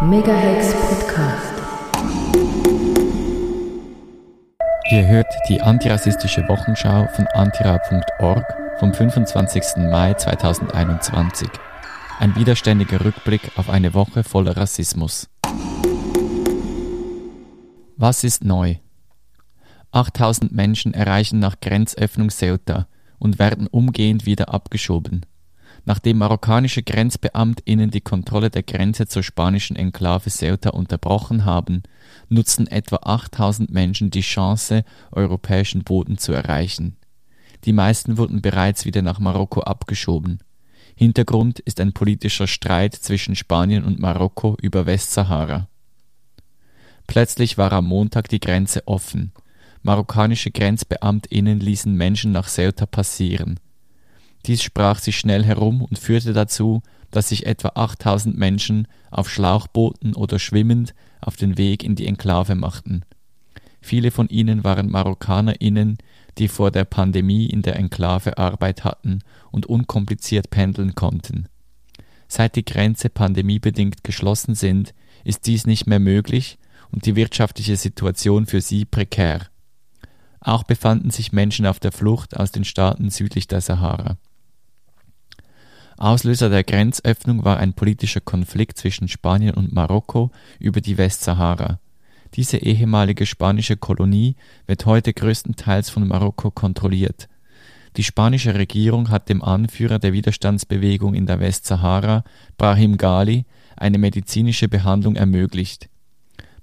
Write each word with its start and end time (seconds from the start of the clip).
Megahex 0.00 0.74
Podcast. 0.74 1.54
Ihr 4.92 5.08
hört 5.08 5.26
die 5.48 5.60
antirassistische 5.60 6.46
Wochenschau 6.46 7.08
von 7.08 7.26
antira.org 7.34 8.44
vom 8.78 8.94
25. 8.94 9.90
Mai 9.90 10.14
2021. 10.14 11.48
Ein 12.20 12.36
widerständiger 12.36 13.04
Rückblick 13.04 13.50
auf 13.56 13.68
eine 13.68 13.92
Woche 13.92 14.22
voller 14.22 14.56
Rassismus. 14.56 15.28
Was 17.96 18.22
ist 18.22 18.44
neu? 18.44 18.76
8000 19.90 20.52
Menschen 20.52 20.94
erreichen 20.94 21.40
nach 21.40 21.58
Grenzöffnung 21.58 22.30
Ceuta 22.30 22.86
und 23.18 23.40
werden 23.40 23.66
umgehend 23.66 24.26
wieder 24.26 24.54
abgeschoben. 24.54 25.26
Nachdem 25.88 26.18
marokkanische 26.18 26.82
GrenzbeamtInnen 26.82 27.90
die 27.90 28.02
Kontrolle 28.02 28.50
der 28.50 28.62
Grenze 28.62 29.06
zur 29.06 29.22
spanischen 29.22 29.74
Enklave 29.74 30.28
Ceuta 30.28 30.68
unterbrochen 30.68 31.46
haben, 31.46 31.82
nutzen 32.28 32.66
etwa 32.66 32.96
8000 32.96 33.72
Menschen 33.72 34.10
die 34.10 34.20
Chance, 34.20 34.84
europäischen 35.12 35.84
Boden 35.84 36.18
zu 36.18 36.32
erreichen. 36.32 36.98
Die 37.64 37.72
meisten 37.72 38.18
wurden 38.18 38.42
bereits 38.42 38.84
wieder 38.84 39.00
nach 39.00 39.18
Marokko 39.18 39.62
abgeschoben. 39.62 40.40
Hintergrund 40.94 41.58
ist 41.60 41.80
ein 41.80 41.94
politischer 41.94 42.48
Streit 42.48 42.94
zwischen 42.94 43.34
Spanien 43.34 43.82
und 43.82 43.98
Marokko 43.98 44.58
über 44.60 44.84
Westsahara. 44.84 45.68
Plötzlich 47.06 47.56
war 47.56 47.72
am 47.72 47.86
Montag 47.86 48.28
die 48.28 48.40
Grenze 48.40 48.86
offen. 48.86 49.32
Marokkanische 49.80 50.50
GrenzbeamtInnen 50.50 51.60
ließen 51.60 51.94
Menschen 51.94 52.32
nach 52.32 52.50
Ceuta 52.50 52.84
passieren. 52.84 53.58
Dies 54.46 54.62
sprach 54.62 54.98
sich 54.98 55.18
schnell 55.18 55.44
herum 55.44 55.82
und 55.82 55.98
führte 55.98 56.32
dazu, 56.32 56.82
dass 57.10 57.28
sich 57.30 57.46
etwa 57.46 57.72
8000 57.74 58.36
Menschen 58.36 58.86
auf 59.10 59.30
Schlauchbooten 59.30 60.14
oder 60.14 60.38
schwimmend 60.38 60.94
auf 61.20 61.36
den 61.36 61.58
Weg 61.58 61.82
in 61.82 61.96
die 61.96 62.06
Enklave 62.06 62.54
machten. 62.54 63.02
Viele 63.80 64.10
von 64.10 64.28
ihnen 64.28 64.64
waren 64.64 64.90
MarokkanerInnen, 64.90 65.98
die 66.38 66.48
vor 66.48 66.70
der 66.70 66.84
Pandemie 66.84 67.46
in 67.46 67.62
der 67.62 67.76
Enklave 67.76 68.38
Arbeit 68.38 68.84
hatten 68.84 69.20
und 69.50 69.66
unkompliziert 69.66 70.50
pendeln 70.50 70.94
konnten. 70.94 71.48
Seit 72.28 72.56
die 72.56 72.64
Grenze 72.64 73.08
pandemiebedingt 73.08 74.04
geschlossen 74.04 74.54
sind, 74.54 74.94
ist 75.24 75.46
dies 75.46 75.66
nicht 75.66 75.86
mehr 75.86 75.98
möglich 75.98 76.58
und 76.92 77.06
die 77.06 77.16
wirtschaftliche 77.16 77.76
Situation 77.76 78.46
für 78.46 78.60
sie 78.60 78.84
prekär. 78.84 79.46
Auch 80.40 80.62
befanden 80.62 81.10
sich 81.10 81.32
Menschen 81.32 81.66
auf 81.66 81.80
der 81.80 81.92
Flucht 81.92 82.36
aus 82.36 82.52
den 82.52 82.64
Staaten 82.64 83.10
südlich 83.10 83.48
der 83.48 83.60
Sahara. 83.60 84.18
Auslöser 85.98 86.48
der 86.48 86.62
Grenzöffnung 86.62 87.44
war 87.44 87.56
ein 87.56 87.72
politischer 87.72 88.20
Konflikt 88.20 88.78
zwischen 88.78 89.08
Spanien 89.08 89.54
und 89.54 89.72
Marokko 89.72 90.30
über 90.60 90.80
die 90.80 90.96
Westsahara. 90.96 91.80
Diese 92.34 92.58
ehemalige 92.58 93.26
spanische 93.26 93.76
Kolonie 93.76 94.36
wird 94.66 94.86
heute 94.86 95.12
größtenteils 95.12 95.90
von 95.90 96.06
Marokko 96.06 96.52
kontrolliert. 96.52 97.28
Die 97.96 98.04
spanische 98.04 98.54
Regierung 98.54 99.10
hat 99.10 99.28
dem 99.28 99.42
Anführer 99.42 99.98
der 99.98 100.12
Widerstandsbewegung 100.12 101.14
in 101.14 101.26
der 101.26 101.40
Westsahara, 101.40 102.22
Brahim 102.58 102.96
Ghali, 102.96 103.44
eine 103.76 103.98
medizinische 103.98 104.68
Behandlung 104.68 105.16
ermöglicht. 105.16 105.88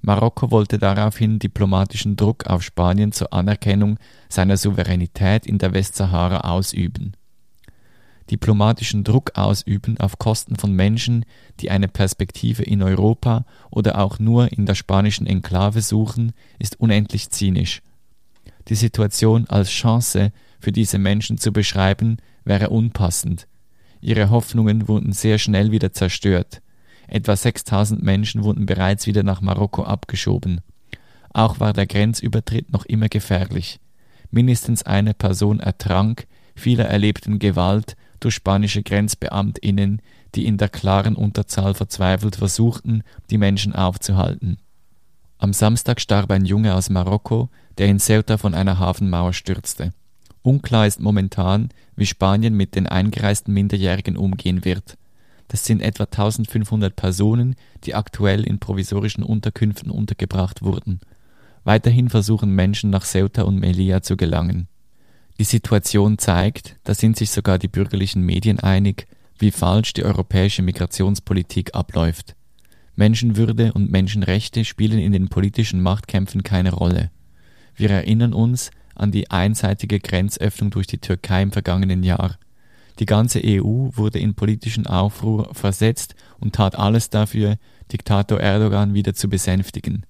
Marokko 0.02 0.50
wollte 0.50 0.78
daraufhin 0.78 1.40
diplomatischen 1.40 2.16
Druck 2.16 2.48
auf 2.48 2.64
Spanien 2.64 3.12
zur 3.12 3.34
Anerkennung 3.34 3.98
seiner 4.30 4.56
Souveränität 4.56 5.46
in 5.46 5.58
der 5.58 5.74
Westsahara 5.74 6.50
ausüben 6.50 7.18
diplomatischen 8.32 9.04
Druck 9.04 9.32
ausüben 9.36 10.00
auf 10.00 10.18
Kosten 10.18 10.56
von 10.56 10.74
Menschen, 10.74 11.26
die 11.60 11.70
eine 11.72 11.88
Perspektive 11.88 12.64
in 12.64 12.82
Europa 12.82 13.46
oder 13.70 14.00
auch 14.00 14.20
nur 14.20 14.52
in 14.52 14.66
der 14.66 14.76
spanischen 14.76 15.28
Enklave 15.28 15.82
suchen, 15.82 16.34
ist 16.60 16.80
unendlich 16.80 17.30
zynisch. 17.30 17.82
Die 18.68 18.76
Situation 18.76 19.46
als 19.48 19.70
Chance 19.70 20.32
für 20.60 20.72
diese 20.72 20.98
Menschen 20.98 21.38
zu 21.38 21.54
beschreiben, 21.54 22.18
wäre 22.44 22.70
unpassend. 22.70 23.48
Ihre 24.02 24.30
Hoffnungen 24.30 24.88
wurden 24.88 25.12
sehr 25.12 25.38
schnell 25.38 25.72
wieder 25.72 25.92
zerstört. 25.92 26.62
Etwa 27.08 27.36
6000 27.36 28.02
Menschen 28.02 28.44
wurden 28.44 28.66
bereits 28.66 29.06
wieder 29.06 29.24
nach 29.24 29.42
Marokko 29.42 29.84
abgeschoben. 29.84 30.62
Auch 31.34 31.60
war 31.60 31.74
der 31.74 31.86
Grenzübertritt 31.86 32.72
noch 32.72 32.86
immer 32.86 33.10
gefährlich. 33.10 33.80
Mindestens 34.32 34.84
eine 34.84 35.14
Person 35.14 35.60
ertrank, 35.60 36.28
viele 36.56 36.84
erlebten 36.84 37.40
Gewalt, 37.40 37.96
durch 38.20 38.36
spanische 38.36 38.84
Grenzbeamtinnen, 38.84 40.02
die 40.36 40.46
in 40.46 40.58
der 40.58 40.70
klaren 40.70 41.16
Unterzahl 41.16 41.74
verzweifelt 41.74 42.36
versuchten, 42.36 43.04
die 43.30 43.38
Menschen 43.38 43.74
aufzuhalten. 43.74 44.58
Am 45.38 45.54
Samstag 45.54 46.00
starb 46.00 46.32
ein 46.32 46.46
Junge 46.46 46.76
aus 46.76 46.90
Marokko, 46.90 47.50
der 47.78 47.88
in 47.88 48.00
Ceuta 48.00 48.38
von 48.38 48.54
einer 48.54 48.80
Hafenmauer 48.80 49.34
stürzte. 49.34 49.94
Unklar 50.42 50.88
ist 50.88 51.00
momentan, 51.00 51.70
wie 51.96 52.06
Spanien 52.06 52.56
mit 52.56 52.76
den 52.76 52.88
eingereisten 52.88 53.54
Minderjährigen 53.54 54.18
umgehen 54.18 54.64
wird. 54.64 54.98
Das 55.48 55.66
sind 55.66 55.82
etwa 55.82 56.06
1500 56.06 56.96
Personen, 56.96 57.56
die 57.84 57.96
aktuell 57.96 58.44
in 58.44 58.60
provisorischen 58.60 59.24
Unterkünften 59.24 59.92
untergebracht 59.92 60.62
wurden. 60.62 61.00
Weiterhin 61.64 62.10
versuchen 62.10 62.52
Menschen 62.52 62.90
nach 62.90 63.06
Ceuta 63.06 63.44
und 63.44 63.60
Melilla 63.60 64.02
zu 64.02 64.18
gelangen. 64.18 64.68
Die 65.38 65.44
Situation 65.44 66.18
zeigt, 66.18 66.78
da 66.86 66.94
sind 66.94 67.18
sich 67.18 67.30
sogar 67.30 67.60
die 67.60 67.68
bürgerlichen 67.68 68.22
Medien 68.22 68.60
einig, 68.60 69.08
wie 69.38 69.52
falsch 69.52 69.94
die 69.94 70.06
europäische 70.06 70.62
Migrationspolitik 70.62 71.76
abläuft. 71.76 72.36
Menschenwürde 72.96 73.74
und 73.74 73.92
Menschenrechte 73.92 74.64
spielen 74.64 75.00
in 75.00 75.12
den 75.12 75.28
politischen 75.28 75.82
Machtkämpfen 75.82 76.44
keine 76.44 76.72
Rolle. 76.72 77.12
Wir 77.76 77.90
erinnern 77.90 78.34
uns 78.34 78.72
an 78.96 79.12
die 79.12 79.30
einseitige 79.30 80.00
Grenzöffnung 80.00 80.70
durch 80.70 80.88
die 80.88 81.00
Türkei 81.00 81.42
im 81.42 81.52
vergangenen 81.52 82.04
Jahr. 82.04 82.38
Die 83.00 83.06
ganze 83.06 83.42
EU 83.44 83.90
wurde 83.92 84.20
in 84.20 84.36
politischen 84.36 84.88
Aufruhr 84.88 85.54
versetzt 85.54 86.16
und 86.40 86.56
tat 86.56 86.80
alles 86.80 87.10
dafür, 87.10 87.58
Diktator 87.92 88.40
Erdogan 88.40 88.94
wieder 88.94 89.14
zu 89.14 89.28
besänftigen. 89.28 90.06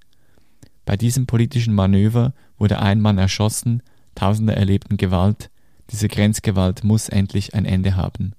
Bei 0.85 0.95
diesem 0.95 1.25
politischen 1.25 1.73
Manöver 1.73 2.35
wurde 2.59 2.79
ein 2.79 3.01
Mann 3.01 3.17
erschossen 3.17 3.81
Tausende 4.15 4.55
erlebten 4.55 4.97
Gewalt. 4.97 5.49
Diese 5.91 6.07
Grenzgewalt 6.07 6.83
muss 6.83 7.09
endlich 7.09 7.53
ein 7.53 7.65
Ende 7.65 7.95
haben. 7.95 8.33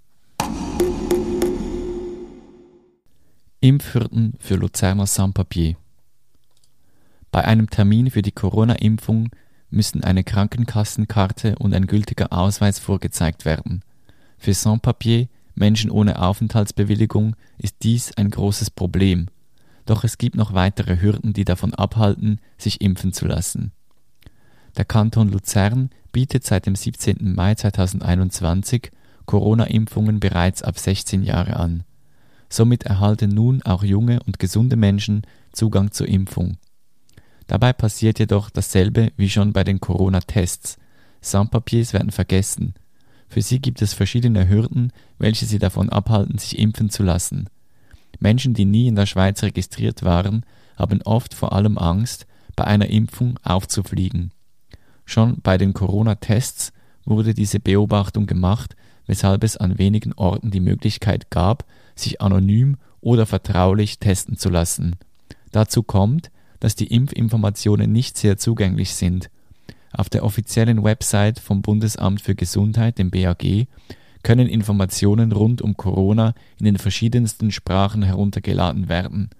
Impfhürden 3.60 4.34
für 4.38 4.56
Luzerner 4.56 5.06
Sans-Papier. 5.06 5.76
Bei 7.30 7.44
einem 7.44 7.68
Termin 7.68 8.10
für 8.10 8.22
die 8.22 8.32
Corona-Impfung 8.32 9.28
müssen 9.70 10.04
eine 10.04 10.24
Krankenkassenkarte 10.24 11.56
und 11.58 11.74
ein 11.74 11.86
gültiger 11.86 12.32
Ausweis 12.32 12.78
vorgezeigt 12.78 13.44
werden. 13.44 13.82
Für 14.38 14.54
Sans-Papier, 14.54 15.28
Menschen 15.54 15.90
ohne 15.90 16.22
Aufenthaltsbewilligung, 16.22 17.36
ist 17.58 17.76
dies 17.82 18.16
ein 18.16 18.30
großes 18.30 18.70
Problem. 18.70 19.26
Doch 19.84 20.04
es 20.04 20.18
gibt 20.18 20.36
noch 20.36 20.52
weitere 20.52 21.00
Hürden, 21.00 21.32
die 21.32 21.44
davon 21.44 21.74
abhalten, 21.74 22.40
sich 22.58 22.80
impfen 22.80 23.12
zu 23.12 23.26
lassen. 23.26 23.72
Der 24.76 24.84
Kanton 24.84 25.30
Luzern 25.30 25.90
bietet 26.12 26.44
seit 26.44 26.66
dem 26.66 26.76
17. 26.76 27.34
Mai 27.34 27.54
2021 27.54 28.90
Corona-Impfungen 29.24 30.20
bereits 30.20 30.62
ab 30.62 30.78
16 30.78 31.22
Jahre 31.22 31.56
an. 31.56 31.84
Somit 32.48 32.84
erhalten 32.84 33.30
nun 33.30 33.62
auch 33.62 33.82
junge 33.82 34.20
und 34.26 34.38
gesunde 34.38 34.76
Menschen 34.76 35.22
Zugang 35.52 35.92
zur 35.92 36.08
Impfung. 36.08 36.58
Dabei 37.46 37.72
passiert 37.72 38.18
jedoch 38.18 38.50
dasselbe 38.50 39.12
wie 39.16 39.30
schon 39.30 39.52
bei 39.52 39.64
den 39.64 39.80
Corona-Tests. 39.80 40.76
Sans-Papiers 41.22 41.92
werden 41.92 42.12
vergessen. 42.12 42.74
Für 43.28 43.42
sie 43.42 43.60
gibt 43.60 43.82
es 43.82 43.94
verschiedene 43.94 44.48
Hürden, 44.48 44.92
welche 45.18 45.46
sie 45.46 45.58
davon 45.58 45.88
abhalten, 45.88 46.38
sich 46.38 46.58
impfen 46.58 46.90
zu 46.90 47.02
lassen. 47.02 47.48
Menschen, 48.20 48.54
die 48.54 48.64
nie 48.64 48.88
in 48.88 48.94
der 48.94 49.06
Schweiz 49.06 49.42
registriert 49.42 50.04
waren, 50.04 50.44
haben 50.76 51.02
oft 51.02 51.34
vor 51.34 51.52
allem 51.52 51.78
Angst, 51.78 52.26
bei 52.54 52.64
einer 52.64 52.88
Impfung 52.88 53.38
aufzufliegen. 53.42 54.32
Schon 55.06 55.38
bei 55.42 55.56
den 55.56 55.72
Corona-Tests 55.72 56.72
wurde 57.06 57.32
diese 57.32 57.60
Beobachtung 57.60 58.26
gemacht, 58.26 58.76
weshalb 59.06 59.44
es 59.44 59.56
an 59.56 59.78
wenigen 59.78 60.12
Orten 60.12 60.50
die 60.50 60.60
Möglichkeit 60.60 61.30
gab, 61.30 61.64
sich 61.94 62.20
anonym 62.20 62.76
oder 63.00 63.24
vertraulich 63.24 63.98
testen 64.00 64.36
zu 64.36 64.50
lassen. 64.50 64.96
Dazu 65.52 65.82
kommt, 65.82 66.30
dass 66.60 66.74
die 66.74 66.88
Impfinformationen 66.88 67.90
nicht 67.92 68.18
sehr 68.18 68.36
zugänglich 68.36 68.94
sind. 68.94 69.30
Auf 69.92 70.10
der 70.10 70.24
offiziellen 70.24 70.82
Website 70.82 71.38
vom 71.38 71.62
Bundesamt 71.62 72.20
für 72.20 72.34
Gesundheit, 72.34 72.98
dem 72.98 73.10
BAG, 73.10 73.68
können 74.22 74.48
Informationen 74.48 75.30
rund 75.30 75.62
um 75.62 75.76
Corona 75.76 76.34
in 76.58 76.64
den 76.64 76.78
verschiedensten 76.78 77.52
Sprachen 77.52 78.02
heruntergeladen 78.02 78.88
werden. 78.88 79.30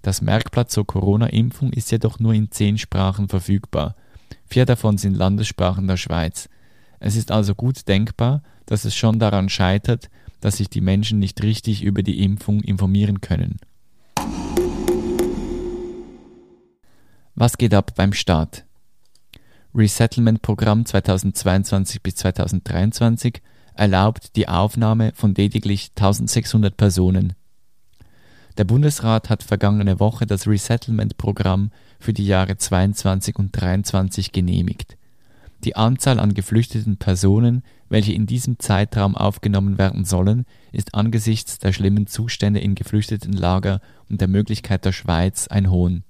Das 0.00 0.22
Merkblatt 0.22 0.70
zur 0.70 0.86
Corona-Impfung 0.86 1.72
ist 1.72 1.92
jedoch 1.92 2.18
nur 2.18 2.32
in 2.32 2.50
zehn 2.50 2.78
Sprachen 2.78 3.28
verfügbar. 3.28 3.94
Vier 4.52 4.66
davon 4.66 4.98
sind 4.98 5.14
Landessprachen 5.14 5.86
der 5.86 5.96
Schweiz. 5.96 6.50
Es 7.00 7.16
ist 7.16 7.30
also 7.30 7.54
gut 7.54 7.88
denkbar, 7.88 8.42
dass 8.66 8.84
es 8.84 8.94
schon 8.94 9.18
daran 9.18 9.48
scheitert, 9.48 10.10
dass 10.42 10.58
sich 10.58 10.68
die 10.68 10.82
Menschen 10.82 11.18
nicht 11.18 11.42
richtig 11.42 11.82
über 11.82 12.02
die 12.02 12.22
Impfung 12.22 12.60
informieren 12.60 13.22
können. 13.22 13.60
Was 17.34 17.56
geht 17.56 17.72
ab 17.72 17.94
beim 17.96 18.12
Staat? 18.12 18.66
Resettlement-Programm 19.74 20.84
2022 20.84 22.02
bis 22.02 22.16
2023 22.16 23.40
erlaubt 23.72 24.36
die 24.36 24.48
Aufnahme 24.48 25.12
von 25.14 25.34
lediglich 25.34 25.92
1600 25.96 26.76
Personen 26.76 27.32
der 28.58 28.64
Bundesrat 28.64 29.30
hat 29.30 29.42
vergangene 29.42 29.98
Woche 29.98 30.26
das 30.26 30.46
Resettlement-Programm 30.46 31.70
für 31.98 32.12
die 32.12 32.26
Jahre 32.26 32.58
22 32.58 33.36
und 33.36 33.50
23 33.52 34.32
genehmigt. 34.32 34.98
Die 35.64 35.76
Anzahl 35.76 36.20
an 36.20 36.34
geflüchteten 36.34 36.98
Personen, 36.98 37.62
welche 37.88 38.12
in 38.12 38.26
diesem 38.26 38.58
Zeitraum 38.58 39.16
aufgenommen 39.16 39.78
werden 39.78 40.04
sollen, 40.04 40.44
ist 40.72 40.94
angesichts 40.94 41.60
der 41.60 41.72
schlimmen 41.72 42.06
Zustände 42.06 42.60
in 42.60 42.74
Geflüchtetenlager 42.74 43.80
und 44.10 44.20
der 44.20 44.28
Möglichkeit 44.28 44.84
der 44.84 44.92
Schweiz 44.92 45.48
ein 45.48 45.70
Hohn. 45.70 46.04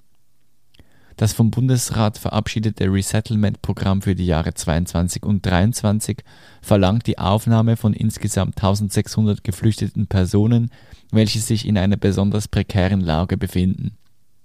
Das 1.17 1.35
vom 1.35 1.51
Bundesrat 1.51 2.19
verabschiedete 2.19 2.91
Resettlement-Programm 2.91 4.03
für 4.03 4.15
die 4.15 4.27
Jahre 4.27 4.55
22 4.55 5.23
und 5.23 5.45
23 5.45 6.25
verlangt 6.63 7.07
die 7.07 7.19
Aufnahme 7.19 7.77
von 7.77 7.93
insgesamt 7.93 8.57
1600 8.57 9.45
geflüchteten 9.45 10.07
Personen, 10.07 10.71
welche 11.13 11.39
sich 11.39 11.67
in 11.67 11.79
einer 11.79 11.97
besonders 11.97 12.49
prekären 12.49 13.01
Lage 13.01 13.37
befinden. 13.37 13.97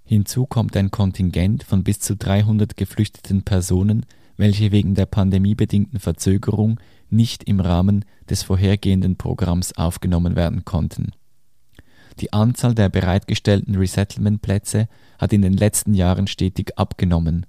Hinzu 0.04 0.46
kommt 0.46 0.76
ein 0.76 0.90
Kontingent 0.90 1.64
von 1.64 1.82
bis 1.82 1.98
zu 1.98 2.16
300 2.16 2.76
geflüchteten 2.76 3.42
Personen, 3.42 4.06
welche 4.36 4.70
wegen 4.70 4.94
der 4.94 5.06
pandemiebedingten 5.06 5.98
Verzögerung 5.98 6.78
nicht 7.10 7.44
im 7.44 7.60
Rahmen 7.60 8.04
des 8.30 8.42
vorhergehenden 8.42 9.16
Programms 9.16 9.76
aufgenommen 9.76 10.36
werden 10.36 10.64
konnten. 10.64 11.12
Die 12.20 12.32
Anzahl 12.32 12.74
der 12.74 12.88
bereitgestellten 12.88 13.76
Resettlement-Plätze 13.76 14.88
hat 15.18 15.32
in 15.32 15.42
den 15.42 15.54
letzten 15.54 15.94
Jahren 15.94 16.26
stetig 16.26 16.76
abgenommen. 16.76 17.46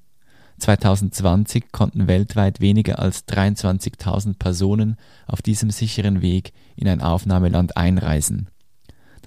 2020 0.59 1.71
konnten 1.71 2.07
weltweit 2.07 2.59
weniger 2.59 2.99
als 2.99 3.27
23.000 3.27 4.37
Personen 4.37 4.97
auf 5.25 5.41
diesem 5.41 5.71
sicheren 5.71 6.21
Weg 6.21 6.51
in 6.75 6.87
ein 6.87 7.01
Aufnahmeland 7.01 7.77
einreisen. 7.77 8.49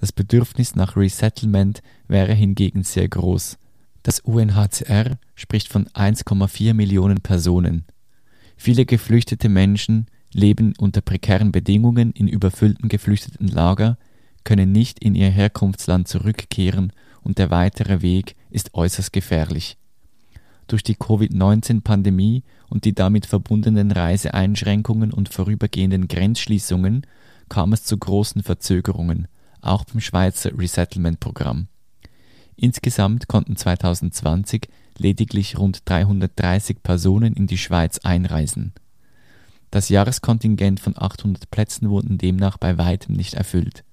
Das 0.03 0.11
Bedürfnis 0.11 0.75
nach 0.75 0.97
Resettlement 0.97 1.81
wäre 2.09 2.33
hingegen 2.33 2.83
sehr 2.83 3.07
groß. 3.07 3.57
Das 4.03 4.19
UNHCR 4.19 5.17
spricht 5.33 5.69
von 5.69 5.87
1,4 5.87 6.73
Millionen 6.73 7.21
Personen. 7.21 7.85
Viele 8.57 8.85
geflüchtete 8.85 9.47
Menschen 9.47 10.07
leben 10.33 10.73
unter 10.77 10.99
prekären 10.99 11.53
Bedingungen 11.53 12.11
in 12.11 12.27
überfüllten 12.27 12.89
geflüchteten 12.89 13.47
Lager, 13.47 13.97
können 14.43 14.73
nicht 14.73 14.99
in 14.99 15.15
ihr 15.15 15.29
Herkunftsland 15.29 16.09
zurückkehren 16.09 16.91
und 17.21 17.37
der 17.37 17.49
weitere 17.49 18.01
Weg 18.01 18.35
ist 18.49 18.73
äußerst 18.73 19.13
gefährlich. 19.13 19.77
Durch 20.67 20.83
die 20.83 20.95
Covid-19-Pandemie 20.95 22.43
und 22.69 22.83
die 22.83 22.93
damit 22.93 23.25
verbundenen 23.25 23.89
Reiseeinschränkungen 23.89 25.13
und 25.13 25.29
vorübergehenden 25.29 26.09
Grenzschließungen 26.09 27.07
kam 27.47 27.71
es 27.71 27.85
zu 27.85 27.97
großen 27.97 28.43
Verzögerungen, 28.43 29.29
auch 29.65 29.85
beim 29.85 30.01
Schweizer 30.01 30.57
Resettlement-Programm. 30.57 31.67
Insgesamt 32.55 33.27
konnten 33.27 33.55
2020 33.55 34.67
lediglich 34.97 35.57
rund 35.57 35.81
330 35.89 36.83
Personen 36.83 37.33
in 37.33 37.47
die 37.47 37.57
Schweiz 37.57 37.99
einreisen. 37.99 38.73
Das 39.71 39.89
Jahreskontingent 39.89 40.79
von 40.79 40.93
800 40.95 41.49
Plätzen 41.49 41.89
wurden 41.89 42.17
demnach 42.17 42.57
bei 42.57 42.77
weitem 42.77 43.15
nicht 43.15 43.33
erfüllt. 43.33 43.83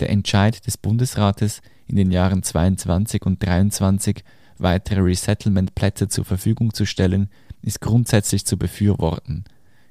Der 0.00 0.10
Entscheid 0.10 0.66
des 0.66 0.76
Bundesrates, 0.76 1.62
in 1.86 1.96
den 1.96 2.10
Jahren 2.10 2.42
22 2.42 3.22
und 3.22 3.42
23 3.42 4.22
weitere 4.58 5.00
Resettlement-Plätze 5.00 6.08
zur 6.08 6.24
Verfügung 6.24 6.74
zu 6.74 6.84
stellen, 6.84 7.30
ist 7.62 7.80
grundsätzlich 7.80 8.44
zu 8.44 8.58
befürworten. 8.58 9.44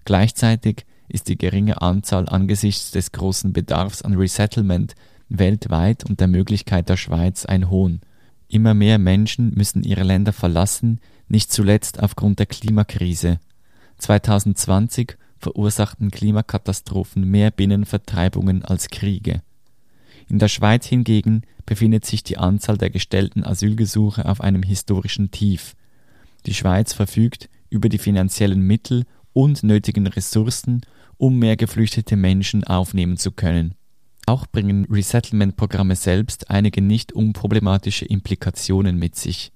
Gleichzeitig 0.06 0.86
ist 1.12 1.28
die 1.28 1.38
geringe 1.38 1.82
Anzahl 1.82 2.28
angesichts 2.30 2.92
des 2.92 3.12
großen 3.12 3.54
Bedarfs 3.54 4.02
an 4.02 4.16
Resettlement 4.16 4.96
weltweit 5.30 6.04
und 6.06 6.20
der 6.20 6.28
Möglichkeit 6.28 6.90
der 6.90 6.98
Schweiz 6.98 7.46
ein 7.46 7.70
Hohn. 7.70 8.02
Immer 8.48 8.74
mehr 8.74 8.98
Menschen 8.98 9.54
müssen 9.56 9.84
ihre 9.84 10.04
Länder 10.04 10.34
verlassen, 10.34 11.00
nicht 11.28 11.52
zuletzt 11.52 12.02
aufgrund 12.02 12.40
der 12.40 12.46
Klimakrise. 12.46 13.40
2020 14.00 15.18
verursachten 15.38 16.12
Klimakatastrophen 16.12 17.24
mehr 17.24 17.52
Binnenvertreibungen 17.52 18.66
als 18.66 18.90
Kriege. 18.90 19.42
In 20.28 20.40
der 20.40 20.50
Schweiz 20.50 20.86
hingegen 20.86 21.44
befindet 21.66 22.06
sich 22.06 22.24
die 22.24 22.38
Anzahl 22.38 22.78
der 22.78 22.90
gestellten 22.90 23.44
Asylgesuche 23.44 24.26
auf 24.26 24.42
einem 24.42 24.64
historischen 24.64 25.32
Tief. 25.32 25.76
Die 26.46 26.54
Schweiz 26.54 26.94
verfügt 26.94 27.50
über 27.70 27.90
die 27.90 27.98
finanziellen 27.98 28.62
Mittel 28.62 29.06
und 29.34 29.64
nötigen 29.64 30.08
Ressourcen, 30.08 30.82
um 31.18 31.40
mehr 31.40 31.58
geflüchtete 31.58 32.16
Menschen 32.16 32.64
aufnehmen 32.64 33.18
zu 33.18 33.32
können. 33.32 33.76
Auch 34.26 34.48
bringen 34.48 34.86
Resettlement-Programme 34.90 35.96
selbst 35.96 36.50
einige 36.50 36.82
nicht 36.82 37.12
unproblematische 37.12 38.06
Implikationen 38.06 38.98
mit 38.98 39.16
sich. 39.16 39.52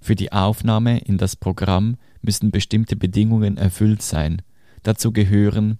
Für 0.00 0.14
die 0.14 0.32
Aufnahme 0.32 0.98
in 0.98 1.18
das 1.18 1.36
Programm 1.36 1.96
müssen 2.22 2.50
bestimmte 2.50 2.96
Bedingungen 2.96 3.56
erfüllt 3.56 4.02
sein. 4.02 4.42
Dazu 4.82 5.12
gehören 5.12 5.78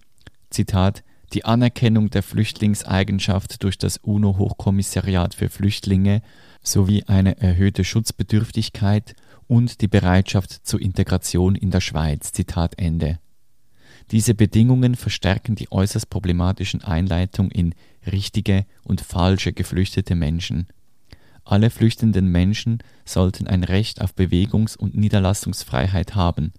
Zitat 0.49 1.03
die 1.33 1.43
Anerkennung 1.45 2.09
der 2.09 2.23
Flüchtlingseigenschaft 2.23 3.63
durch 3.63 3.77
das 3.77 3.97
UNO-Hochkommissariat 3.97 5.33
für 5.33 5.49
Flüchtlinge 5.49 6.21
sowie 6.63 7.03
eine 7.03 7.39
erhöhte 7.39 7.83
Schutzbedürftigkeit 7.83 9.15
und 9.47 9.81
die 9.81 9.87
Bereitschaft 9.87 10.51
zur 10.65 10.81
Integration 10.81 11.55
in 11.55 11.71
der 11.71 11.81
Schweiz. 11.81 12.31
Zitat 12.31 12.77
Ende. 12.79 13.19
Diese 14.11 14.33
Bedingungen 14.33 14.95
verstärken 14.95 15.55
die 15.55 15.71
äußerst 15.71 16.09
problematischen 16.09 16.81
Einleitungen 16.83 17.51
in 17.51 17.75
richtige 18.05 18.65
und 18.83 19.01
falsche 19.01 19.51
geflüchtete 19.51 20.15
Menschen. 20.15 20.67
Alle 21.43 21.69
flüchtenden 21.69 22.27
Menschen 22.27 22.79
sollten 23.05 23.47
ein 23.47 23.63
Recht 23.63 24.01
auf 24.01 24.13
Bewegungs- 24.13 24.77
und 24.77 24.95
Niederlassungsfreiheit 24.95 26.15
haben. 26.15 26.53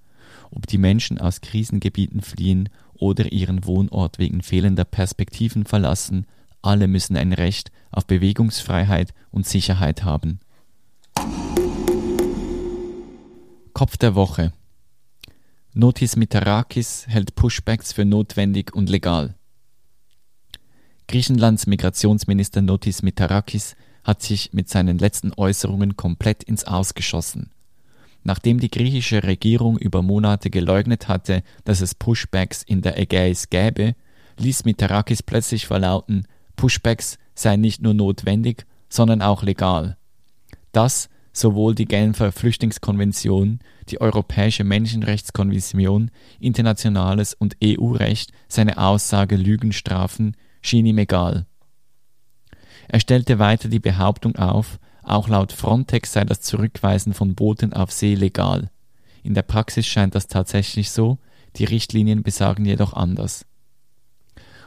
Ob 0.51 0.67
die 0.67 0.79
Menschen 0.79 1.19
aus 1.19 1.41
Krisengebieten 1.41 2.21
fliehen 2.21 2.69
oder 2.95 3.33
ihren 3.33 3.65
Wohnort 3.65 4.19
wegen 4.19 4.43
fehlender 4.43 4.85
Perspektiven 4.85 5.65
verlassen, 5.65 6.27
alle 6.63 6.89
müssen 6.89 7.17
ein 7.17 7.33
Recht 7.33 7.71
auf 7.91 8.07
Bewegungsfreiheit 8.07 9.15
und 9.31 9.47
Sicherheit 9.47 10.05
haben. 10.05 10.41
Kopf 13.73 13.97
der 13.97 14.15
Woche 14.15 14.53
Notis 15.75 16.17
Mitarakis 16.17 17.07
hält 17.09 17.35
Pushbacks 17.35 17.93
für 17.93 18.07
notwendig 18.07 18.75
und 18.75 18.89
legal. 18.89 19.35
Griechenlands 21.07 21.67
Migrationsminister 21.67 22.63
Notis 22.63 23.03
Mitarakis 23.03 23.77
hat 24.03 24.23
sich 24.23 24.55
mit 24.55 24.71
seinen 24.71 24.99
letzten 24.99 25.33
Äußerungen 25.37 25.97
komplett 25.97 26.43
ins 26.43 26.65
Ausgeschossen. 26.65 27.51
Nachdem 28.25 28.59
die 28.61 28.71
griechische 28.71 29.23
Regierung 29.23 29.79
über 29.79 30.03
Monate 30.03 30.49
geleugnet 30.49 31.07
hatte, 31.07 31.43
dass 31.65 31.83
es 31.83 31.95
Pushbacks 31.95 32.63
in 32.63 32.81
der 32.81 32.99
Ägäis 32.99 33.51
gäbe, 33.51 33.95
ließ 34.39 34.65
Mitarakis 34.65 35.23
plötzlich 35.23 35.67
verlauten, 35.67 36.27
Pushbacks 36.57 37.19
seien 37.35 37.61
nicht 37.61 37.83
nur 37.83 37.95
notwendig, 37.95 38.67
sondern 38.89 39.21
auch 39.21 39.43
legal. 39.43 39.99
Das 40.73 41.11
sowohl 41.39 41.75
die 41.75 41.87
Genfer 41.87 42.33
Flüchtlingskonvention, 42.33 43.61
die 43.89 44.01
Europäische 44.01 44.65
Menschenrechtskonvention, 44.65 46.11
internationales 46.41 47.35
und 47.35 47.57
EU-Recht 47.63 48.33
seine 48.49 48.79
Aussage 48.79 49.37
Lügen 49.37 49.73
strafen, 49.73 50.37
schien 50.61 50.87
ihm 50.87 50.99
egal. 50.99 51.47
Er 52.89 53.01
stellte 53.01 53.39
weiter 53.39 53.69
die 53.69 53.81
Behauptung 53.81 54.37
auf, 54.37 54.79
auch 55.03 55.29
laut 55.29 55.53
Frontex 55.53 56.13
sei 56.13 56.25
das 56.25 56.41
Zurückweisen 56.41 57.15
von 57.15 57.35
Booten 57.35 57.73
auf 57.73 57.93
See 57.93 58.15
legal. 58.15 58.71
In 59.23 59.35
der 59.35 59.43
Praxis 59.43 59.87
scheint 59.87 60.15
das 60.15 60.27
tatsächlich 60.27 60.91
so, 60.91 61.19
die 61.57 61.65
Richtlinien 61.65 62.23
besagen 62.23 62.65
jedoch 62.65 62.93
anders 62.93 63.48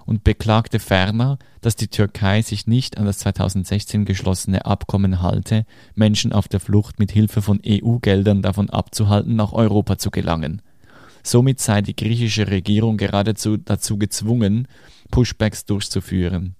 und 0.05 0.23
beklagte 0.23 0.79
ferner, 0.79 1.37
dass 1.61 1.75
die 1.75 1.87
Türkei 1.87 2.41
sich 2.41 2.67
nicht 2.67 2.97
an 2.97 3.05
das 3.05 3.19
2016 3.19 4.05
geschlossene 4.05 4.65
Abkommen 4.65 5.21
halte, 5.21 5.65
Menschen 5.95 6.33
auf 6.33 6.47
der 6.47 6.59
Flucht 6.59 6.99
mit 6.99 7.11
Hilfe 7.11 7.41
von 7.41 7.61
EU-Geldern 7.65 8.41
davon 8.41 8.69
abzuhalten, 8.69 9.35
nach 9.35 9.53
Europa 9.53 9.97
zu 9.97 10.11
gelangen. 10.11 10.61
Somit 11.23 11.59
sei 11.59 11.81
die 11.81 11.95
griechische 11.95 12.47
Regierung 12.47 12.97
geradezu 12.97 13.57
dazu 13.57 13.97
gezwungen, 13.97 14.67
Pushbacks 15.11 15.65
durchzuführen. 15.65 16.55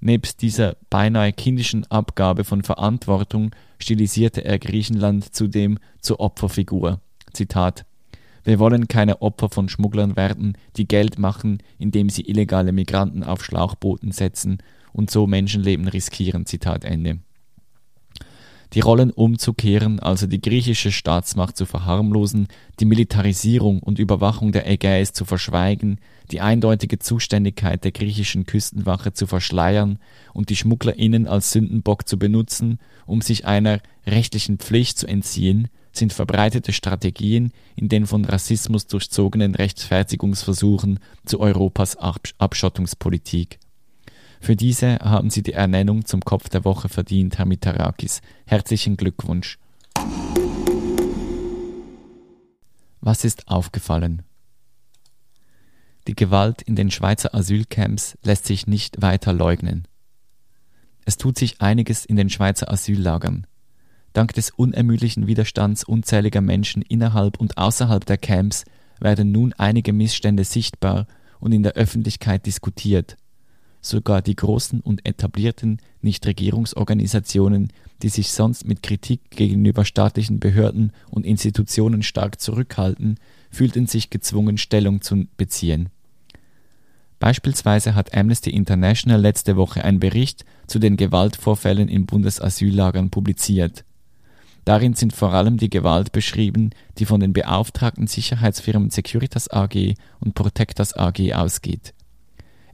Nebst 0.00 0.42
dieser 0.42 0.76
beinahe 0.90 1.32
kindischen 1.32 1.90
Abgabe 1.90 2.44
von 2.44 2.62
Verantwortung 2.62 3.54
stilisierte 3.78 4.44
er 4.44 4.58
Griechenland 4.58 5.34
zudem 5.34 5.78
zur 6.00 6.20
Opferfigur. 6.20 7.00
Zitat 7.32 7.85
wir 8.46 8.60
wollen 8.60 8.86
keine 8.86 9.22
Opfer 9.22 9.48
von 9.48 9.68
Schmugglern 9.68 10.14
werden, 10.14 10.56
die 10.76 10.86
Geld 10.86 11.18
machen, 11.18 11.58
indem 11.78 12.08
sie 12.08 12.22
illegale 12.22 12.70
Migranten 12.70 13.24
auf 13.24 13.44
Schlauchbooten 13.44 14.12
setzen 14.12 14.58
und 14.92 15.10
so 15.10 15.26
Menschenleben 15.26 15.88
riskieren. 15.88 16.46
Zitat 16.46 16.84
Ende. 16.84 17.18
die 18.72 18.80
Rollen 18.80 19.10
umzukehren, 19.10 20.00
also 20.00 20.26
die 20.26 20.40
griechische 20.40 20.92
Staatsmacht 20.92 21.56
zu 21.56 21.66
verharmlosen, 21.66 22.46
die 22.78 22.84
Militarisierung 22.84 23.80
und 23.80 23.98
Überwachung 23.98 24.52
der 24.52 24.68
Ägäis 24.68 25.12
zu 25.12 25.24
verschweigen, 25.24 25.98
die 26.30 26.40
eindeutige 26.40 26.98
Zuständigkeit 26.98 27.84
der 27.84 27.92
griechischen 27.92 28.44
Küstenwache 28.44 29.12
zu 29.12 29.26
verschleiern 29.26 29.98
und 30.34 30.50
die 30.50 30.56
SchmugglerInnen 30.56 31.26
als 31.26 31.52
Sündenbock 31.52 32.08
zu 32.08 32.18
benutzen, 32.18 32.78
um 33.06 33.22
sich 33.22 33.46
einer 33.46 33.80
rechtlichen 34.06 34.58
Pflicht 34.58 34.98
zu 34.98 35.06
entziehen, 35.06 35.68
sind 35.96 36.12
verbreitete 36.12 36.72
Strategien 36.72 37.52
in 37.74 37.88
den 37.88 38.06
von 38.06 38.24
Rassismus 38.24 38.86
durchzogenen 38.86 39.54
Rechtfertigungsversuchen 39.54 40.98
zu 41.24 41.40
Europas 41.40 41.96
Abschottungspolitik. 41.96 43.58
Für 44.40 44.56
diese 44.56 44.98
haben 44.98 45.30
Sie 45.30 45.42
die 45.42 45.54
Ernennung 45.54 46.04
zum 46.04 46.20
Kopf 46.20 46.48
der 46.48 46.64
Woche 46.64 46.88
verdient, 46.88 47.38
Herr 47.38 47.46
Mitarakis. 47.46 48.20
Herzlichen 48.46 48.96
Glückwunsch. 48.96 49.58
Was 53.00 53.24
ist 53.24 53.48
aufgefallen? 53.48 54.22
Die 56.06 56.14
Gewalt 56.14 56.62
in 56.62 56.76
den 56.76 56.90
Schweizer 56.90 57.34
Asylcamps 57.34 58.16
lässt 58.22 58.46
sich 58.46 58.66
nicht 58.66 59.02
weiter 59.02 59.32
leugnen. 59.32 59.88
Es 61.04 61.16
tut 61.16 61.38
sich 61.38 61.60
einiges 61.60 62.04
in 62.04 62.16
den 62.16 62.30
Schweizer 62.30 62.70
Asyllagern. 62.70 63.46
Dank 64.16 64.32
des 64.32 64.48
unermüdlichen 64.48 65.26
Widerstands 65.26 65.84
unzähliger 65.84 66.40
Menschen 66.40 66.80
innerhalb 66.80 67.38
und 67.38 67.58
außerhalb 67.58 68.06
der 68.06 68.16
Camps 68.16 68.64
werden 68.98 69.30
nun 69.30 69.52
einige 69.58 69.92
Missstände 69.92 70.44
sichtbar 70.44 71.06
und 71.38 71.52
in 71.52 71.62
der 71.62 71.74
Öffentlichkeit 71.74 72.46
diskutiert. 72.46 73.18
Sogar 73.82 74.22
die 74.22 74.34
großen 74.34 74.80
und 74.80 75.06
etablierten 75.06 75.82
Nichtregierungsorganisationen, 76.00 77.70
die 78.00 78.08
sich 78.08 78.32
sonst 78.32 78.66
mit 78.66 78.82
Kritik 78.82 79.20
gegenüber 79.28 79.84
staatlichen 79.84 80.40
Behörden 80.40 80.92
und 81.10 81.26
Institutionen 81.26 82.02
stark 82.02 82.40
zurückhalten, 82.40 83.18
fühlten 83.50 83.86
sich 83.86 84.08
gezwungen, 84.08 84.56
Stellung 84.56 85.02
zu 85.02 85.26
beziehen. 85.36 85.90
Beispielsweise 87.18 87.94
hat 87.94 88.14
Amnesty 88.14 88.48
International 88.48 89.20
letzte 89.20 89.56
Woche 89.56 89.84
einen 89.84 90.00
Bericht 90.00 90.46
zu 90.66 90.78
den 90.78 90.96
Gewaltvorfällen 90.96 91.90
in 91.90 92.06
Bundesasyllagern 92.06 93.10
publiziert. 93.10 93.84
Darin 94.66 94.94
sind 94.94 95.12
vor 95.12 95.32
allem 95.32 95.58
die 95.58 95.70
Gewalt 95.70 96.10
beschrieben, 96.10 96.70
die 96.98 97.04
von 97.04 97.20
den 97.20 97.32
beauftragten 97.32 98.08
Sicherheitsfirmen 98.08 98.90
Securitas 98.90 99.48
AG 99.48 99.94
und 100.18 100.34
Protectas 100.34 100.92
AG 100.92 101.34
ausgeht. 101.34 101.94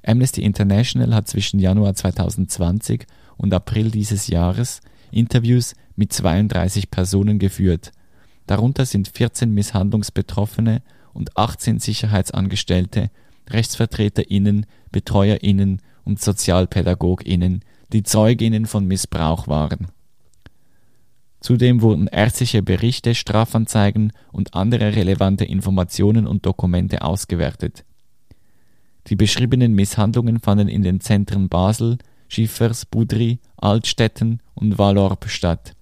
Amnesty 0.02 0.42
International 0.42 1.14
hat 1.14 1.28
zwischen 1.28 1.60
Januar 1.60 1.94
2020 1.94 3.06
und 3.36 3.52
April 3.52 3.90
dieses 3.90 4.28
Jahres 4.28 4.80
Interviews 5.10 5.74
mit 5.94 6.14
32 6.14 6.90
Personen 6.90 7.38
geführt. 7.38 7.92
Darunter 8.46 8.86
sind 8.86 9.08
14 9.08 9.52
Misshandlungsbetroffene 9.52 10.80
und 11.12 11.36
18 11.36 11.78
Sicherheitsangestellte 11.78 13.10
RechtsvertreterInnen, 13.50 14.64
BetreuerInnen 14.92 15.82
und 16.04 16.22
SozialpädagogInnen, 16.22 17.60
die 17.92 18.02
ZeugInnen 18.02 18.64
von 18.64 18.86
Missbrauch 18.86 19.46
waren. 19.46 19.88
Zudem 21.42 21.82
wurden 21.82 22.06
ärztliche 22.06 22.62
Berichte, 22.62 23.16
Strafanzeigen 23.16 24.12
und 24.30 24.54
andere 24.54 24.94
relevante 24.94 25.44
Informationen 25.44 26.28
und 26.28 26.46
Dokumente 26.46 27.02
ausgewertet. 27.02 27.84
Die 29.08 29.16
beschriebenen 29.16 29.74
Misshandlungen 29.74 30.38
fanden 30.38 30.68
in 30.68 30.84
den 30.84 31.00
Zentren 31.00 31.48
Basel, 31.48 31.98
Schiffers, 32.28 32.86
Budri, 32.86 33.40
Altstetten 33.56 34.40
und 34.54 34.78
Vallorbe 34.78 35.28
statt. 35.28 35.74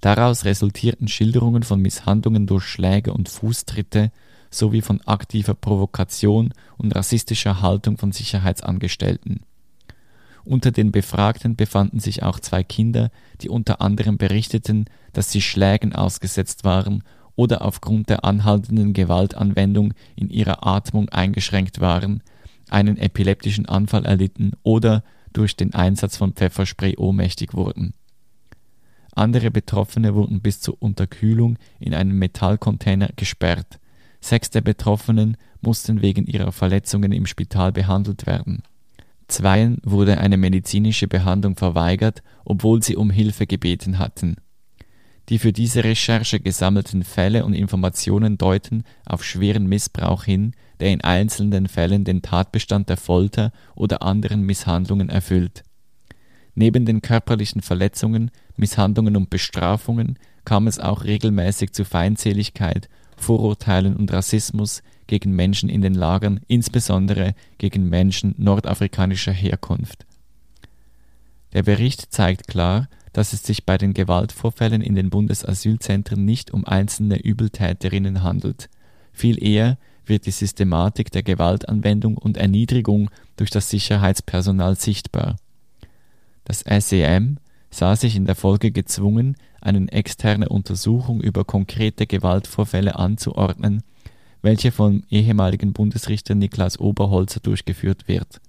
Daraus 0.00 0.46
resultierten 0.46 1.08
Schilderungen 1.08 1.62
von 1.62 1.82
Misshandlungen 1.82 2.46
durch 2.46 2.64
Schläge 2.64 3.12
und 3.12 3.28
Fußtritte 3.28 4.10
sowie 4.50 4.80
von 4.80 5.02
aktiver 5.02 5.54
Provokation 5.54 6.54
und 6.78 6.96
rassistischer 6.96 7.60
Haltung 7.60 7.98
von 7.98 8.10
Sicherheitsangestellten. 8.10 9.40
Unter 10.50 10.72
den 10.72 10.90
Befragten 10.90 11.54
befanden 11.54 12.00
sich 12.00 12.24
auch 12.24 12.40
zwei 12.40 12.64
Kinder, 12.64 13.12
die 13.40 13.48
unter 13.48 13.80
anderem 13.80 14.18
berichteten, 14.18 14.86
dass 15.12 15.30
sie 15.30 15.42
Schlägen 15.42 15.94
ausgesetzt 15.94 16.64
waren 16.64 17.04
oder 17.36 17.64
aufgrund 17.64 18.08
der 18.08 18.24
anhaltenden 18.24 18.92
Gewaltanwendung 18.92 19.94
in 20.16 20.28
ihrer 20.28 20.66
Atmung 20.66 21.08
eingeschränkt 21.08 21.80
waren, 21.80 22.24
einen 22.68 22.96
epileptischen 22.96 23.66
Anfall 23.66 24.04
erlitten 24.04 24.54
oder 24.64 25.04
durch 25.32 25.54
den 25.54 25.72
Einsatz 25.72 26.16
von 26.16 26.32
Pfefferspray 26.32 26.96
ohnmächtig 26.96 27.54
wurden. 27.54 27.94
Andere 29.14 29.52
Betroffene 29.52 30.16
wurden 30.16 30.40
bis 30.40 30.60
zur 30.60 30.82
Unterkühlung 30.82 31.58
in 31.78 31.94
einen 31.94 32.18
Metallcontainer 32.18 33.10
gesperrt. 33.14 33.78
Sechs 34.20 34.50
der 34.50 34.62
Betroffenen 34.62 35.36
mussten 35.60 36.02
wegen 36.02 36.26
ihrer 36.26 36.50
Verletzungen 36.50 37.12
im 37.12 37.26
Spital 37.26 37.70
behandelt 37.70 38.26
werden. 38.26 38.64
Zweien 39.30 39.78
wurde 39.84 40.18
eine 40.18 40.36
medizinische 40.36 41.08
Behandlung 41.08 41.56
verweigert, 41.56 42.22
obwohl 42.44 42.82
sie 42.82 42.96
um 42.96 43.10
Hilfe 43.10 43.46
gebeten 43.46 43.98
hatten. 43.98 44.36
Die 45.28 45.38
für 45.38 45.52
diese 45.52 45.84
Recherche 45.84 46.40
gesammelten 46.40 47.04
Fälle 47.04 47.44
und 47.44 47.54
Informationen 47.54 48.36
deuten 48.36 48.82
auf 49.06 49.24
schweren 49.24 49.66
Missbrauch 49.66 50.24
hin, 50.24 50.52
der 50.80 50.88
in 50.90 51.02
einzelnen 51.02 51.68
Fällen 51.68 52.04
den 52.04 52.22
Tatbestand 52.22 52.88
der 52.88 52.96
Folter 52.96 53.52
oder 53.76 54.02
anderen 54.02 54.42
Misshandlungen 54.42 55.08
erfüllt. 55.08 55.62
Neben 56.54 56.84
den 56.84 57.00
körperlichen 57.00 57.62
Verletzungen, 57.62 58.32
Misshandlungen 58.56 59.16
und 59.16 59.30
Bestrafungen 59.30 60.18
kam 60.44 60.66
es 60.66 60.80
auch 60.80 61.04
regelmäßig 61.04 61.72
zu 61.72 61.84
Feindseligkeit 61.84 62.88
Vorurteilen 63.16 63.96
und 63.96 64.12
Rassismus 64.12 64.82
gegen 65.10 65.32
Menschen 65.32 65.68
in 65.68 65.82
den 65.82 65.94
Lagern, 65.94 66.38
insbesondere 66.46 67.34
gegen 67.58 67.88
Menschen 67.88 68.32
nordafrikanischer 68.38 69.32
Herkunft. 69.32 70.06
Der 71.52 71.64
Bericht 71.64 72.12
zeigt 72.12 72.46
klar, 72.46 72.88
dass 73.12 73.32
es 73.32 73.42
sich 73.42 73.66
bei 73.66 73.76
den 73.76 73.92
Gewaltvorfällen 73.92 74.80
in 74.82 74.94
den 74.94 75.10
Bundesasylzentren 75.10 76.24
nicht 76.24 76.52
um 76.52 76.64
einzelne 76.64 77.20
Übeltäterinnen 77.20 78.22
handelt. 78.22 78.70
Viel 79.12 79.42
eher 79.42 79.78
wird 80.06 80.26
die 80.26 80.30
Systematik 80.30 81.10
der 81.10 81.24
Gewaltanwendung 81.24 82.16
und 82.16 82.36
Erniedrigung 82.36 83.10
durch 83.34 83.50
das 83.50 83.68
Sicherheitspersonal 83.68 84.76
sichtbar. 84.76 85.34
Das 86.44 86.60
SEM 86.60 87.38
sah 87.72 87.96
sich 87.96 88.14
in 88.14 88.26
der 88.26 88.36
Folge 88.36 88.70
gezwungen, 88.70 89.36
eine 89.60 89.90
externe 89.90 90.48
Untersuchung 90.48 91.20
über 91.20 91.44
konkrete 91.44 92.06
Gewaltvorfälle 92.06 92.94
anzuordnen, 92.94 93.82
welche 94.42 94.72
vom 94.72 95.02
ehemaligen 95.10 95.72
Bundesrichter 95.72 96.34
Niklas 96.34 96.78
Oberholzer 96.78 97.40
durchgeführt 97.40 98.08
wird. 98.08 98.40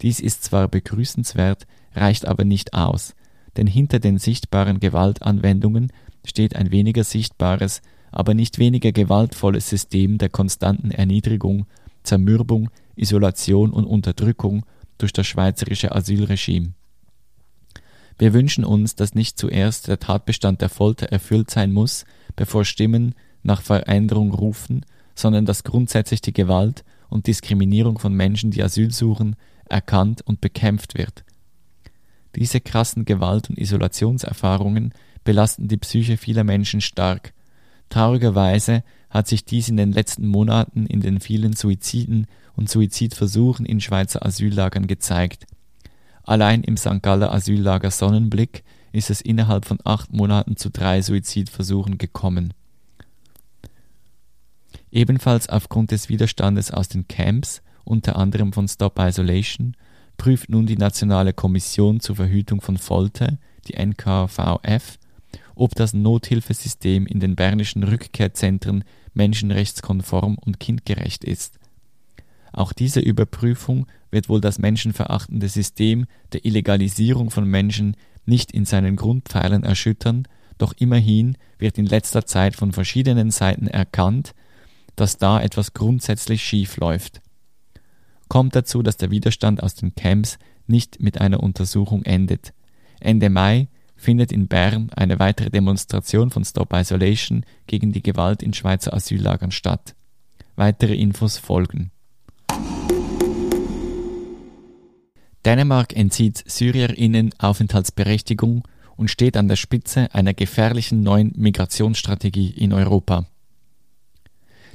Dies 0.00 0.20
ist 0.20 0.44
zwar 0.44 0.68
begrüßenswert, 0.68 1.66
reicht 1.94 2.26
aber 2.26 2.44
nicht 2.44 2.74
aus, 2.74 3.14
denn 3.56 3.66
hinter 3.66 4.00
den 4.00 4.18
sichtbaren 4.18 4.80
Gewaltanwendungen 4.80 5.92
steht 6.24 6.56
ein 6.56 6.70
weniger 6.70 7.04
sichtbares, 7.04 7.82
aber 8.10 8.34
nicht 8.34 8.58
weniger 8.58 8.92
gewaltvolles 8.92 9.68
System 9.68 10.18
der 10.18 10.28
konstanten 10.28 10.90
Erniedrigung, 10.90 11.66
Zermürbung, 12.02 12.70
Isolation 12.96 13.70
und 13.70 13.84
Unterdrückung 13.84 14.64
durch 14.98 15.12
das 15.12 15.26
schweizerische 15.26 15.94
Asylregime. 15.94 16.72
Wir 18.18 18.34
wünschen 18.34 18.64
uns, 18.64 18.94
dass 18.94 19.14
nicht 19.14 19.38
zuerst 19.38 19.88
der 19.88 19.98
Tatbestand 19.98 20.60
der 20.60 20.68
Folter 20.68 21.06
erfüllt 21.06 21.50
sein 21.50 21.72
muss, 21.72 22.04
bevor 22.36 22.64
Stimmen 22.64 23.14
nach 23.42 23.62
Veränderung 23.62 24.32
rufen, 24.32 24.84
sondern 25.14 25.46
dass 25.46 25.64
grundsätzlich 25.64 26.20
die 26.20 26.32
Gewalt 26.32 26.84
und 27.08 27.26
Diskriminierung 27.26 27.98
von 27.98 28.14
Menschen, 28.14 28.50
die 28.50 28.62
Asyl 28.62 28.90
suchen, 28.90 29.36
erkannt 29.68 30.22
und 30.22 30.40
bekämpft 30.40 30.96
wird. 30.96 31.24
Diese 32.36 32.60
krassen 32.60 33.04
Gewalt- 33.04 33.50
und 33.50 33.58
Isolationserfahrungen 33.58 34.94
belasten 35.24 35.68
die 35.68 35.76
Psyche 35.76 36.16
vieler 36.16 36.44
Menschen 36.44 36.80
stark. 36.80 37.32
Traurigerweise 37.90 38.82
hat 39.10 39.28
sich 39.28 39.44
dies 39.44 39.68
in 39.68 39.76
den 39.76 39.92
letzten 39.92 40.26
Monaten 40.26 40.86
in 40.86 41.00
den 41.00 41.20
vielen 41.20 41.52
Suiziden 41.52 42.26
und 42.56 42.70
Suizidversuchen 42.70 43.66
in 43.66 43.80
Schweizer 43.80 44.24
Asyllagern 44.24 44.86
gezeigt. 44.86 45.46
Allein 46.24 46.62
im 46.62 46.76
St. 46.76 47.02
Galler 47.02 47.32
Asyllager 47.32 47.90
Sonnenblick 47.90 48.64
ist 48.92 49.10
es 49.10 49.20
innerhalb 49.20 49.64
von 49.64 49.78
acht 49.84 50.12
Monaten 50.12 50.56
zu 50.56 50.70
drei 50.70 51.02
Suizidversuchen 51.02 51.98
gekommen. 51.98 52.54
Ebenfalls 54.92 55.48
aufgrund 55.48 55.90
des 55.90 56.10
Widerstandes 56.10 56.70
aus 56.70 56.88
den 56.88 57.08
Camps, 57.08 57.62
unter 57.82 58.16
anderem 58.16 58.52
von 58.52 58.68
Stop 58.68 58.98
Isolation, 58.98 59.74
prüft 60.18 60.50
nun 60.50 60.66
die 60.66 60.76
Nationale 60.76 61.32
Kommission 61.32 61.98
zur 61.98 62.16
Verhütung 62.16 62.60
von 62.60 62.76
Folter, 62.76 63.38
die 63.66 63.74
NKVF, 63.74 64.98
ob 65.54 65.74
das 65.74 65.94
Nothilfesystem 65.94 67.06
in 67.06 67.20
den 67.20 67.36
bernischen 67.36 67.82
Rückkehrzentren 67.82 68.84
menschenrechtskonform 69.14 70.36
und 70.38 70.60
kindgerecht 70.60 71.24
ist. 71.24 71.58
Auch 72.52 72.74
diese 72.74 73.00
Überprüfung 73.00 73.86
wird 74.10 74.28
wohl 74.28 74.42
das 74.42 74.58
menschenverachtende 74.58 75.48
System 75.48 76.04
der 76.34 76.44
Illegalisierung 76.44 77.30
von 77.30 77.46
Menschen, 77.46 77.96
nicht 78.26 78.52
in 78.52 78.66
seinen 78.66 78.96
Grundpfeilern 78.96 79.64
erschüttern, 79.64 80.28
doch 80.58 80.74
immerhin 80.78 81.38
wird 81.58 81.78
in 81.78 81.86
letzter 81.86 82.26
Zeit 82.26 82.54
von 82.54 82.72
verschiedenen 82.72 83.30
Seiten 83.30 83.66
erkannt, 83.66 84.34
dass 84.96 85.18
da 85.18 85.40
etwas 85.40 85.72
grundsätzlich 85.72 86.42
schief 86.42 86.76
läuft. 86.76 87.20
Kommt 88.28 88.56
dazu, 88.56 88.82
dass 88.82 88.96
der 88.96 89.10
Widerstand 89.10 89.62
aus 89.62 89.74
den 89.74 89.94
Camps 89.94 90.38
nicht 90.66 91.00
mit 91.00 91.20
einer 91.20 91.42
Untersuchung 91.42 92.02
endet. 92.04 92.52
Ende 93.00 93.30
Mai 93.30 93.68
findet 93.96 94.32
in 94.32 94.48
Bern 94.48 94.90
eine 94.96 95.18
weitere 95.18 95.50
Demonstration 95.50 96.30
von 96.30 96.44
Stop 96.44 96.72
Isolation 96.72 97.44
gegen 97.66 97.92
die 97.92 98.02
Gewalt 98.02 98.42
in 98.42 98.52
Schweizer 98.52 98.94
Asyllagern 98.94 99.50
statt. 99.50 99.94
Weitere 100.56 100.94
Infos 100.94 101.38
folgen. 101.38 101.90
Dänemark 105.44 105.96
entzieht 105.96 106.42
SyrierInnen 106.46 107.34
Aufenthaltsberechtigung 107.38 108.62
und 108.96 109.08
steht 109.08 109.36
an 109.36 109.48
der 109.48 109.56
Spitze 109.56 110.14
einer 110.14 110.34
gefährlichen 110.34 111.02
neuen 111.02 111.32
Migrationsstrategie 111.36 112.50
in 112.50 112.72
Europa. 112.72 113.26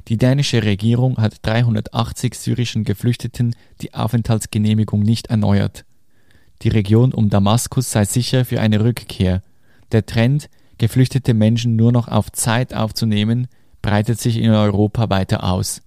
Die 0.06 0.16
dänische 0.16 0.62
Regierung 0.62 1.16
hat 1.18 1.44
380 1.44 2.34
syrischen 2.34 2.84
Geflüchteten 2.84 3.54
die 3.80 3.94
Aufenthaltsgenehmigung 3.94 5.00
nicht 5.00 5.26
erneuert. 5.26 5.84
Die 6.62 6.68
Region 6.68 7.12
um 7.12 7.30
Damaskus 7.30 7.90
sei 7.90 8.04
sicher 8.04 8.44
für 8.44 8.60
eine 8.60 8.82
Rückkehr. 8.82 9.42
Der 9.92 10.06
Trend, 10.06 10.48
geflüchtete 10.78 11.34
Menschen 11.34 11.76
nur 11.76 11.92
noch 11.92 12.08
auf 12.08 12.32
Zeit 12.32 12.74
aufzunehmen, 12.74 13.48
breitet 13.82 14.20
sich 14.20 14.36
in 14.38 14.50
Europa 14.50 15.10
weiter 15.10 15.44
aus. 15.44 15.82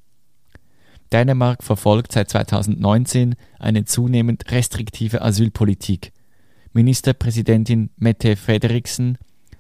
Dänemark 1.12 1.64
verfolgt 1.64 2.14
seit 2.14 2.30
2019 2.30 3.36
eine 3.60 3.84
zunehmend 3.86 4.50
restriktive 4.52 5.22
Asylpolitik. 5.22 6.14
Ministerpräsidentin 6.74 7.90
Mette 7.98 8.38
Frederiksen 8.38 9.18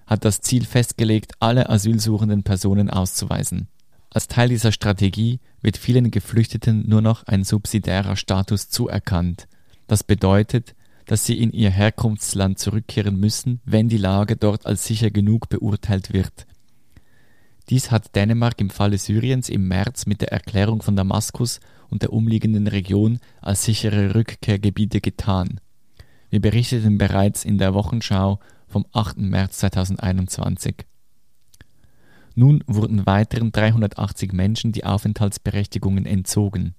hat 0.07 0.23
das 0.23 0.39
Ziel 0.39 0.65
festgelegt, 0.65 1.33
alle 1.39 1.69
asylsuchenden 1.69 2.43
Personen 2.43 2.89
auszuweisen. 2.89 3.67
Als 4.13 4.27
Teil 4.27 4.49
dieser 4.49 4.73
Strategie 4.73 5.39
wird 5.61 5.77
vielen 5.77 6.11
Geflüchteten 6.11 6.87
nur 6.87 7.01
noch 7.01 7.23
ein 7.23 7.45
subsidiärer 7.45 8.17
Status 8.17 8.69
zuerkannt. 8.69 9.47
Das 9.87 10.03
bedeutet, 10.03 10.75
dass 11.05 11.25
sie 11.25 11.41
in 11.41 11.53
ihr 11.53 11.69
Herkunftsland 11.69 12.59
zurückkehren 12.59 13.17
müssen, 13.17 13.61
wenn 13.63 13.87
die 13.87 13.97
Lage 13.97 14.35
dort 14.35 14.65
als 14.65 14.85
sicher 14.85 15.11
genug 15.11 15.47
beurteilt 15.47 16.11
wird. 16.11 16.45
Dies 17.69 17.89
hat 17.89 18.13
Dänemark 18.15 18.59
im 18.59 18.69
Falle 18.69 18.97
Syriens 18.97 19.47
im 19.47 19.69
März 19.69 20.05
mit 20.05 20.19
der 20.19 20.33
Erklärung 20.33 20.81
von 20.81 20.97
Damaskus 20.97 21.61
und 21.89 22.01
der 22.01 22.11
umliegenden 22.11 22.67
Region 22.67 23.19
als 23.39 23.63
sichere 23.63 24.13
Rückkehrgebiete 24.13 24.99
getan. 24.99 25.61
Wir 26.29 26.41
berichteten 26.41 26.97
bereits 26.97 27.45
in 27.45 27.57
der 27.57 27.73
Wochenschau 27.73 28.39
vom 28.67 28.85
8. 28.91 29.17
März 29.19 29.59
2021. 29.59 30.85
Nun 32.35 32.63
wurden 32.67 33.05
weiteren 33.05 33.51
380 33.51 34.31
Menschen 34.33 34.71
die 34.71 34.85
Aufenthaltsberechtigungen 34.85 36.05
entzogen. 36.05 36.75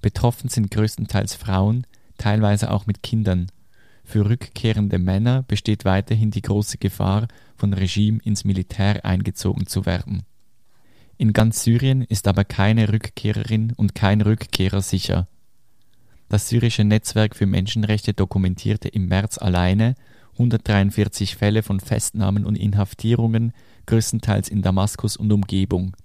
Betroffen 0.00 0.48
sind 0.48 0.70
größtenteils 0.70 1.34
Frauen, 1.34 1.86
teilweise 2.18 2.70
auch 2.70 2.86
mit 2.86 3.02
Kindern. 3.02 3.50
Für 4.04 4.28
rückkehrende 4.28 4.98
Männer 4.98 5.44
besteht 5.44 5.84
weiterhin 5.84 6.30
die 6.30 6.42
große 6.42 6.78
Gefahr, 6.78 7.28
von 7.56 7.72
Regime 7.74 8.18
ins 8.24 8.44
Militär 8.44 9.04
eingezogen 9.04 9.66
zu 9.66 9.86
werden. 9.86 10.22
In 11.18 11.32
ganz 11.32 11.62
Syrien 11.62 12.02
ist 12.02 12.26
aber 12.26 12.44
keine 12.44 12.92
Rückkehrerin 12.92 13.72
und 13.76 13.94
kein 13.94 14.22
Rückkehrer 14.22 14.80
sicher. 14.80 15.28
Das 16.28 16.48
syrische 16.48 16.84
Netzwerk 16.84 17.36
für 17.36 17.46
Menschenrechte 17.46 18.14
dokumentierte 18.14 18.88
im 18.88 19.06
März 19.06 19.36
alleine 19.36 19.94
143 20.32 21.36
Fälle 21.36 21.62
von 21.62 21.80
Festnahmen 21.80 22.46
und 22.46 22.56
Inhaftierungen, 22.56 23.52
größtenteils 23.90 24.48
in 24.48 24.62
Damaskus 24.62 25.16
und 25.16 25.32
Umgebung. 25.32 25.96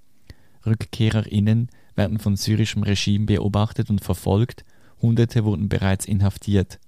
RückkehrerInnen 0.65 1.69
werden 1.95 2.17
von 2.17 2.35
syrischem 2.35 2.81
Regime 2.81 3.27
beobachtet 3.27 3.91
und 3.91 4.03
verfolgt, 4.03 4.65
Hunderte 5.01 5.45
wurden 5.45 5.69
bereits 5.69 6.05
inhaftiert. 6.05 6.79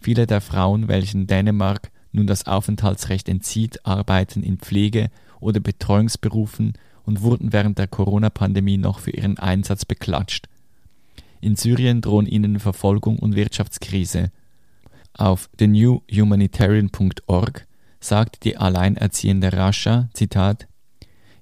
Viele 0.00 0.26
der 0.26 0.40
Frauen, 0.40 0.88
welchen 0.88 1.26
Dänemark 1.26 1.90
nun 2.10 2.26
das 2.26 2.46
Aufenthaltsrecht 2.46 3.28
entzieht, 3.28 3.84
arbeiten 3.84 4.42
in 4.42 4.56
Pflege- 4.56 5.10
oder 5.40 5.60
Betreuungsberufen 5.60 6.72
und 7.04 7.20
wurden 7.20 7.52
während 7.52 7.78
der 7.78 7.88
Corona-Pandemie 7.88 8.78
noch 8.78 9.00
für 9.00 9.10
ihren 9.10 9.38
Einsatz 9.38 9.84
beklatscht. 9.84 10.46
In 11.42 11.56
Syrien 11.56 12.00
drohen 12.00 12.26
ihnen 12.26 12.60
Verfolgung 12.60 13.18
und 13.18 13.36
Wirtschaftskrise. 13.36 14.30
Auf 15.12 15.50
thenewhumanitarian.org 15.58 17.66
sagt 18.04 18.44
die 18.44 18.58
alleinerziehende 18.58 19.52
Rascha, 19.52 20.08
Zitat, 20.12 20.68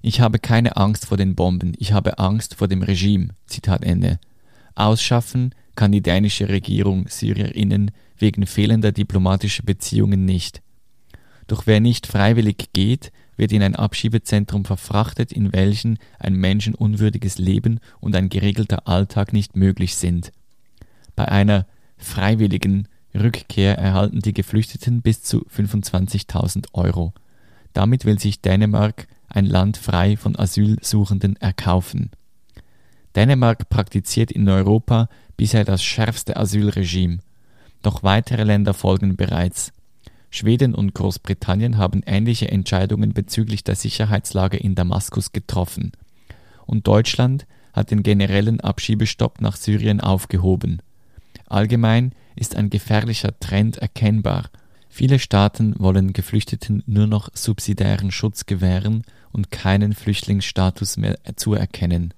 Ich 0.01 0.21
habe 0.21 0.39
keine 0.39 0.77
Angst 0.77 1.05
vor 1.05 1.17
den 1.17 1.35
Bomben, 1.35 1.73
ich 1.77 1.91
habe 1.91 2.19
Angst 2.19 2.55
vor 2.55 2.67
dem 2.67 2.81
Regime. 2.81 3.29
Zitat 3.47 3.83
Ende. 3.83 4.19
Ausschaffen 4.75 5.53
kann 5.75 5.91
die 5.91 6.01
dänische 6.01 6.49
Regierung 6.49 7.07
SyrierInnen 7.07 7.91
wegen 8.17 8.45
fehlender 8.45 8.91
diplomatischer 8.91 9.63
Beziehungen 9.63 10.25
nicht. 10.25 10.61
Doch 11.47 11.67
wer 11.67 11.81
nicht 11.81 12.07
freiwillig 12.07 12.69
geht, 12.71 13.11
wird 13.35 13.51
in 13.51 13.61
ein 13.61 13.75
Abschiebezentrum 13.75 14.63
verfrachtet, 14.63 15.33
in 15.33 15.51
welchen 15.51 15.99
ein 16.19 16.35
menschenunwürdiges 16.35 17.39
Leben 17.39 17.79
und 17.99 18.15
ein 18.15 18.29
geregelter 18.29 18.87
Alltag 18.87 19.33
nicht 19.33 19.57
möglich 19.57 19.95
sind. 19.95 20.31
Bei 21.15 21.27
einer 21.27 21.65
freiwilligen 21.97 22.87
Rückkehr 23.15 23.77
erhalten 23.77 24.19
die 24.19 24.33
Geflüchteten 24.33 25.01
bis 25.01 25.21
zu 25.21 25.45
25.000 25.45 26.67
Euro. 26.73 27.13
Damit 27.73 28.05
will 28.05 28.19
sich 28.19 28.41
Dänemark 28.41 29.07
ein 29.29 29.45
Land 29.45 29.77
frei 29.77 30.17
von 30.17 30.37
Asylsuchenden 30.37 31.35
erkaufen. 31.37 32.11
Dänemark 33.15 33.69
praktiziert 33.69 34.31
in 34.31 34.49
Europa 34.49 35.09
bisher 35.37 35.65
das 35.65 35.83
schärfste 35.83 36.37
Asylregime. 36.37 37.19
Doch 37.81 38.01
weitere 38.01 38.43
Länder 38.43 38.73
folgen 38.73 39.15
bereits. 39.15 39.71
Schweden 40.31 40.73
und 40.73 40.95
Großbritannien 40.95 41.77
haben 41.77 42.01
ähnliche 42.05 42.49
Entscheidungen 42.49 43.13
bezüglich 43.13 43.63
der 43.63 43.75
Sicherheitslage 43.75 44.57
in 44.57 44.73
Damaskus 44.73 45.31
getroffen. 45.31 45.91
Und 46.65 46.87
Deutschland 46.87 47.45
hat 47.71 47.91
den 47.91 48.01
generellen 48.01 48.59
Abschiebestopp 48.59 49.41
nach 49.41 49.57
Syrien 49.57 50.01
aufgehoben. 50.01 50.81
Allgemein 51.47 52.13
ist 52.35 52.55
ein 52.55 52.69
gefährlicher 52.69 53.37
Trend 53.39 53.77
erkennbar. 53.77 54.49
Viele 54.89 55.19
Staaten 55.19 55.75
wollen 55.79 56.13
Geflüchteten 56.13 56.83
nur 56.85 57.07
noch 57.07 57.29
subsidiären 57.33 58.11
Schutz 58.11 58.45
gewähren 58.45 59.03
und 59.31 59.51
keinen 59.51 59.93
Flüchtlingsstatus 59.93 60.97
mehr 60.97 61.17
zuerkennen. 61.35 62.13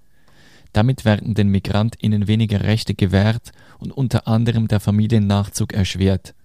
Damit 0.74 1.06
werden 1.06 1.36
den 1.36 1.48
Migrantinnen 1.48 2.28
weniger 2.28 2.62
Rechte 2.62 2.96
gewährt 2.96 3.54
und 3.80 3.94
unter 3.94 4.28
anderem 4.28 4.68
der 4.68 4.82
Familiennachzug 4.82 5.72
erschwert. 5.72 6.36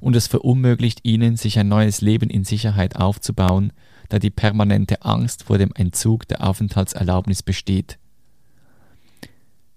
Und 0.00 0.16
es 0.16 0.26
verunmöglicht 0.26 1.00
ihnen, 1.02 1.36
sich 1.36 1.58
ein 1.58 1.68
neues 1.68 2.00
Leben 2.00 2.30
in 2.30 2.44
Sicherheit 2.44 2.96
aufzubauen, 2.96 3.72
da 4.08 4.18
die 4.18 4.30
permanente 4.30 5.02
Angst 5.02 5.44
vor 5.44 5.58
dem 5.58 5.72
Entzug 5.74 6.26
der 6.28 6.48
Aufenthaltserlaubnis 6.48 7.42
besteht. 7.42 7.98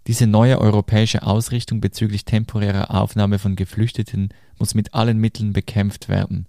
Diese 0.08 0.28
neue 0.28 0.60
europäische 0.60 1.24
Ausrichtung 1.24 1.80
bezüglich 1.80 2.26
temporärer 2.26 2.92
Aufnahme 2.92 3.40
von 3.40 3.56
Geflüchteten 3.56 4.30
muss 4.58 4.74
mit 4.74 4.94
allen 4.94 5.18
Mitteln 5.18 5.54
bekämpft 5.54 6.10
werden. 6.10 6.48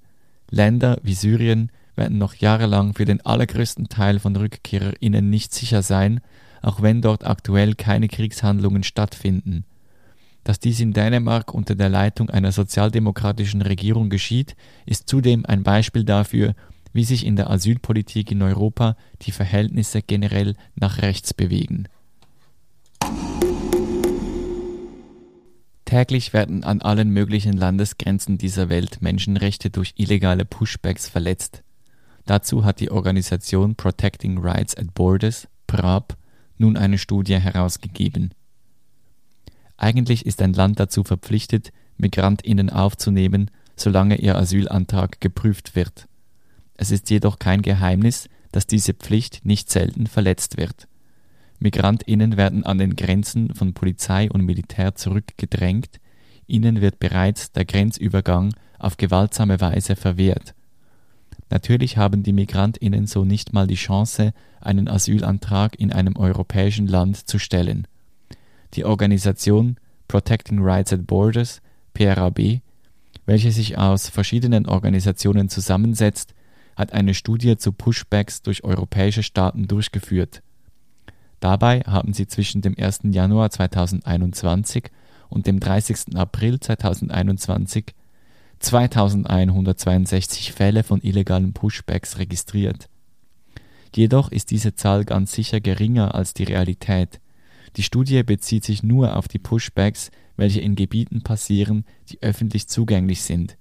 Länder 0.50 0.98
wie 1.02 1.14
Syrien 1.14 1.70
werden 1.94 2.18
noch 2.18 2.34
jahrelang 2.34 2.94
für 2.94 3.04
den 3.04 3.20
allergrößten 3.20 3.88
Teil 3.88 4.18
von 4.18 4.34
RückkehrerInnen 4.36 5.28
nicht 5.28 5.52
sicher 5.52 5.82
sein 5.82 6.20
auch 6.62 6.80
wenn 6.80 7.02
dort 7.02 7.26
aktuell 7.26 7.74
keine 7.74 8.08
Kriegshandlungen 8.08 8.84
stattfinden. 8.84 9.64
Dass 10.44 10.58
dies 10.58 10.80
in 10.80 10.92
Dänemark 10.92 11.52
unter 11.52 11.74
der 11.74 11.88
Leitung 11.88 12.30
einer 12.30 12.52
sozialdemokratischen 12.52 13.62
Regierung 13.62 14.10
geschieht, 14.10 14.56
ist 14.86 15.08
zudem 15.08 15.44
ein 15.46 15.62
Beispiel 15.62 16.04
dafür, 16.04 16.54
wie 16.92 17.04
sich 17.04 17.26
in 17.26 17.36
der 17.36 17.50
Asylpolitik 17.50 18.30
in 18.30 18.42
Europa 18.42 18.96
die 19.22 19.32
Verhältnisse 19.32 20.02
generell 20.02 20.54
nach 20.74 21.00
rechts 21.00 21.32
bewegen. 21.34 21.88
Täglich 25.92 26.32
werden 26.32 26.64
an 26.64 26.80
allen 26.80 27.10
möglichen 27.10 27.52
Landesgrenzen 27.52 28.38
dieser 28.38 28.70
Welt 28.70 29.02
Menschenrechte 29.02 29.68
durch 29.68 29.92
illegale 29.98 30.46
Pushbacks 30.46 31.06
verletzt. 31.06 31.62
Dazu 32.24 32.64
hat 32.64 32.80
die 32.80 32.90
Organisation 32.90 33.74
Protecting 33.74 34.38
Rights 34.38 34.74
at 34.74 34.94
Borders, 34.94 35.48
PRAB, 35.66 36.16
nun 36.56 36.78
eine 36.78 36.96
Studie 36.96 37.38
herausgegeben. 37.38 38.32
Eigentlich 39.76 40.24
ist 40.24 40.40
ein 40.40 40.54
Land 40.54 40.80
dazu 40.80 41.04
verpflichtet, 41.04 41.74
Migrantinnen 41.98 42.70
aufzunehmen, 42.70 43.50
solange 43.76 44.16
ihr 44.16 44.38
Asylantrag 44.38 45.20
geprüft 45.20 45.76
wird. 45.76 46.08
Es 46.72 46.90
ist 46.90 47.10
jedoch 47.10 47.38
kein 47.38 47.60
Geheimnis, 47.60 48.30
dass 48.50 48.66
diese 48.66 48.94
Pflicht 48.94 49.44
nicht 49.44 49.70
selten 49.70 50.06
verletzt 50.06 50.56
wird. 50.56 50.88
Migrantinnen 51.62 52.36
werden 52.36 52.66
an 52.66 52.78
den 52.78 52.96
Grenzen 52.96 53.54
von 53.54 53.72
Polizei 53.72 54.28
und 54.28 54.44
Militär 54.44 54.96
zurückgedrängt, 54.96 56.00
ihnen 56.48 56.80
wird 56.80 56.98
bereits 56.98 57.52
der 57.52 57.64
Grenzübergang 57.64 58.52
auf 58.80 58.96
gewaltsame 58.96 59.60
Weise 59.60 59.94
verwehrt. 59.94 60.54
Natürlich 61.50 61.98
haben 61.98 62.24
die 62.24 62.32
Migrantinnen 62.32 63.06
so 63.06 63.24
nicht 63.24 63.52
mal 63.52 63.68
die 63.68 63.76
Chance, 63.76 64.32
einen 64.60 64.88
Asylantrag 64.88 65.78
in 65.78 65.92
einem 65.92 66.16
europäischen 66.16 66.88
Land 66.88 67.28
zu 67.28 67.38
stellen. 67.38 67.86
Die 68.74 68.84
Organisation 68.84 69.76
Protecting 70.08 70.58
Rights 70.60 70.92
at 70.92 71.06
Borders, 71.06 71.62
PRAB, 71.94 72.60
welche 73.24 73.52
sich 73.52 73.78
aus 73.78 74.08
verschiedenen 74.08 74.66
Organisationen 74.66 75.48
zusammensetzt, 75.48 76.34
hat 76.74 76.92
eine 76.92 77.14
Studie 77.14 77.56
zu 77.56 77.70
Pushbacks 77.70 78.42
durch 78.42 78.64
europäische 78.64 79.22
Staaten 79.22 79.68
durchgeführt. 79.68 80.42
Dabei 81.42 81.80
haben 81.80 82.12
sie 82.12 82.28
zwischen 82.28 82.62
dem 82.62 82.76
1. 82.78 83.00
Januar 83.10 83.50
2021 83.50 84.84
und 85.28 85.48
dem 85.48 85.58
30. 85.58 86.14
April 86.14 86.60
2021 86.60 87.86
2162 88.60 90.52
Fälle 90.52 90.84
von 90.84 91.00
illegalen 91.00 91.52
Pushbacks 91.52 92.18
registriert. 92.18 92.88
Jedoch 93.92 94.30
ist 94.30 94.52
diese 94.52 94.76
Zahl 94.76 95.04
ganz 95.04 95.32
sicher 95.32 95.60
geringer 95.60 96.14
als 96.14 96.32
die 96.32 96.44
Realität. 96.44 97.20
Die 97.74 97.82
Studie 97.82 98.22
bezieht 98.22 98.62
sich 98.62 98.84
nur 98.84 99.16
auf 99.16 99.26
die 99.26 99.40
Pushbacks, 99.40 100.12
welche 100.36 100.60
in 100.60 100.76
Gebieten 100.76 101.22
passieren, 101.22 101.84
die 102.08 102.22
öffentlich 102.22 102.68
zugänglich 102.68 103.22
sind. 103.22 103.56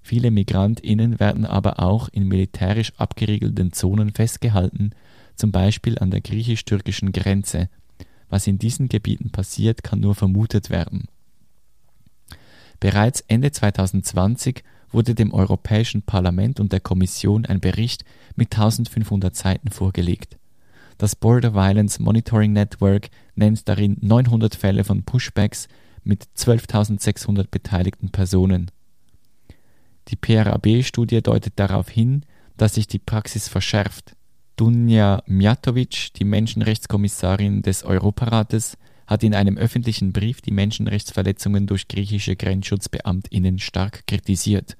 Viele 0.00 0.32
Migrantinnen 0.32 1.20
werden 1.20 1.46
aber 1.46 1.78
auch 1.78 2.08
in 2.08 2.26
militärisch 2.26 2.92
abgeriegelten 2.96 3.72
Zonen 3.72 4.12
festgehalten, 4.12 4.90
zum 5.36 5.52
Beispiel 5.52 5.98
an 5.98 6.10
der 6.10 6.20
griechisch-türkischen 6.20 7.12
Grenze. 7.12 7.68
Was 8.28 8.46
in 8.46 8.58
diesen 8.58 8.88
Gebieten 8.88 9.30
passiert, 9.30 9.82
kann 9.82 10.00
nur 10.00 10.14
vermutet 10.14 10.70
werden. 10.70 11.08
Bereits 12.80 13.20
Ende 13.28 13.52
2020 13.52 14.64
wurde 14.90 15.14
dem 15.14 15.32
Europäischen 15.32 16.02
Parlament 16.02 16.60
und 16.60 16.72
der 16.72 16.80
Kommission 16.80 17.46
ein 17.46 17.60
Bericht 17.60 18.04
mit 18.36 18.52
1500 18.52 19.34
Seiten 19.34 19.70
vorgelegt. 19.70 20.36
Das 20.98 21.16
Border 21.16 21.54
Violence 21.54 21.98
Monitoring 21.98 22.52
Network 22.52 23.08
nennt 23.34 23.68
darin 23.68 23.96
900 24.00 24.54
Fälle 24.54 24.84
von 24.84 25.02
Pushbacks 25.02 25.68
mit 26.04 26.26
12.600 26.36 27.48
beteiligten 27.50 28.10
Personen. 28.10 28.70
Die 30.08 30.16
PRAB-Studie 30.16 31.22
deutet 31.22 31.54
darauf 31.56 31.88
hin, 31.88 32.24
dass 32.56 32.74
sich 32.74 32.86
die 32.86 32.98
Praxis 32.98 33.48
verschärft. 33.48 34.16
Dunja 34.56 35.22
Mijatovic, 35.26 36.12
die 36.14 36.24
Menschenrechtskommissarin 36.24 37.62
des 37.62 37.84
Europarates, 37.84 38.76
hat 39.06 39.22
in 39.22 39.34
einem 39.34 39.56
öffentlichen 39.56 40.12
Brief 40.12 40.40
die 40.40 40.52
Menschenrechtsverletzungen 40.52 41.66
durch 41.66 41.88
griechische 41.88 42.36
Grenzschutzbeamtinnen 42.36 43.58
stark 43.58 44.06
kritisiert. 44.06 44.76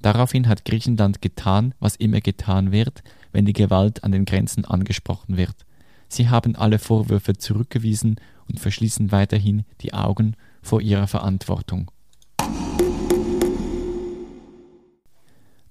Daraufhin 0.00 0.48
hat 0.48 0.64
Griechenland 0.64 1.22
getan, 1.22 1.74
was 1.78 1.96
immer 1.96 2.20
getan 2.20 2.72
wird, 2.72 3.02
wenn 3.32 3.44
die 3.44 3.52
Gewalt 3.52 4.02
an 4.02 4.12
den 4.12 4.24
Grenzen 4.24 4.64
angesprochen 4.64 5.36
wird. 5.36 5.54
Sie 6.08 6.28
haben 6.28 6.56
alle 6.56 6.78
Vorwürfe 6.78 7.36
zurückgewiesen 7.36 8.16
und 8.48 8.60
verschließen 8.60 9.12
weiterhin 9.12 9.64
die 9.80 9.94
Augen 9.94 10.36
vor 10.60 10.80
ihrer 10.80 11.06
Verantwortung. 11.06 11.90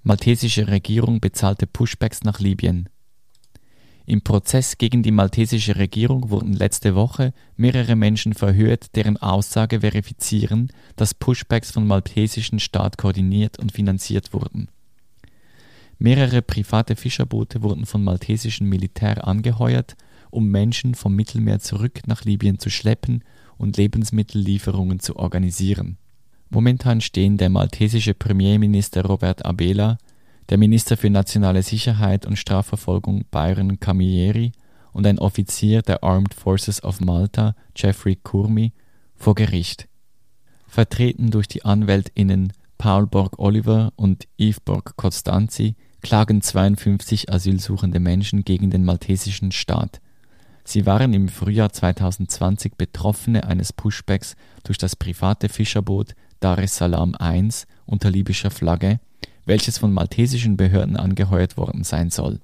Maltesische 0.04 0.68
Regierung 0.68 1.20
bezahlte 1.20 1.68
Pushbacks 1.68 2.24
nach 2.24 2.40
Libyen. 2.40 2.90
Im 4.06 4.22
Prozess 4.22 4.78
gegen 4.78 5.04
die 5.04 5.12
maltesische 5.12 5.76
Regierung 5.76 6.30
wurden 6.30 6.54
letzte 6.54 6.96
Woche 6.96 7.34
mehrere 7.56 7.96
Menschen 7.96 8.34
verhört, 8.34 8.96
deren 8.96 9.18
Aussage 9.18 9.82
verifizieren, 9.82 10.72
dass 10.96 11.14
Pushbacks 11.14 11.72
vom 11.72 11.88
maltesischen 11.88 12.60
Staat 12.60 12.98
koordiniert 12.98 13.60
und 13.60 13.72
finanziert 13.72 14.34
wurden. 14.34 14.70
Mehrere 16.00 16.42
private 16.42 16.96
Fischerboote 16.96 17.62
wurden 17.62 17.86
vom 17.86 18.04
maltesischen 18.04 18.68
Militär 18.68 19.28
angeheuert, 19.28 19.96
um 20.32 20.50
Menschen 20.50 20.96
vom 20.96 21.16
Mittelmeer 21.16 21.60
zurück 21.60 22.02
nach 22.08 22.24
Libyen 22.24 22.58
zu 22.58 22.70
schleppen 22.70 23.24
und 23.58 23.78
Lebensmittellieferungen 23.78 25.00
zu 25.00 25.18
organisieren 25.18 25.98
Momentan 26.54 27.00
stehen 27.00 27.38
der 27.38 27.50
maltesische 27.50 28.14
Premierminister 28.14 29.06
Robert 29.06 29.46
Abela, 29.46 29.98
der 30.52 30.58
Minister 30.58 30.98
für 30.98 31.10
nationale 31.10 31.64
Sicherheit 31.64 32.26
und 32.26 32.36
Strafverfolgung 32.36 33.24
Byron 33.32 33.80
Camilleri 33.80 34.52
und 34.92 35.08
ein 35.08 35.18
Offizier 35.18 35.82
der 35.82 36.04
Armed 36.04 36.34
Forces 36.34 36.84
of 36.84 37.00
Malta, 37.00 37.56
Jeffrey 37.74 38.18
Kurmi, 38.18 38.74
vor 39.16 39.34
Gericht. 39.34 39.88
Vertreten 40.68 41.32
durch 41.32 41.48
die 41.48 41.64
AnwältInnen 41.64 42.52
Paul 42.78 43.08
Borg-Oliver 43.08 43.94
und 43.96 44.28
Yves 44.38 44.60
Borg-Costanzi 44.60 45.76
klagen 46.02 46.42
52 46.42 47.32
asylsuchende 47.32 48.02
Menschen 48.02 48.44
gegen 48.44 48.72
den 48.72 48.84
maltesischen 48.84 49.54
Staat. 49.54 50.02
Sie 50.66 50.86
waren 50.86 51.14
im 51.14 51.30
Frühjahr 51.30 51.72
2020 51.72 52.76
Betroffene 52.76 53.46
eines 53.46 53.72
Pushbacks 53.72 54.36
durch 54.66 54.78
das 54.78 54.98
private 54.98 55.48
Fischerboot 55.48 56.14
Dar 56.42 56.58
es 56.58 56.76
Salaam 56.76 57.16
I 57.22 57.48
unter 57.86 58.10
libyscher 58.10 58.50
Flagge, 58.50 59.00
welches 59.46 59.78
von 59.78 59.92
maltesischen 59.92 60.58
Behörden 60.58 60.98
angeheuert 60.98 61.58
worden 61.58 61.84
sein 61.84 62.10
soll. 62.10 62.40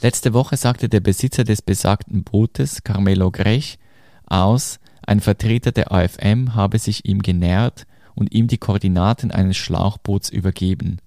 Letzte 0.00 0.34
Woche 0.34 0.56
sagte 0.56 0.88
der 0.88 1.00
Besitzer 1.00 1.44
des 1.44 1.62
besagten 1.62 2.24
Bootes, 2.24 2.82
Carmelo 2.82 3.30
Grech, 3.30 3.78
aus, 4.26 4.80
ein 5.06 5.20
Vertreter 5.20 5.72
der 5.72 5.92
AFM 5.92 6.54
habe 6.54 6.78
sich 6.78 7.04
ihm 7.04 7.22
genähert 7.22 7.86
und 8.14 8.32
ihm 8.32 8.48
die 8.48 8.58
Koordinaten 8.58 9.30
eines 9.30 9.56
Schlauchboots 9.56 10.30
übergeben. 10.30 10.98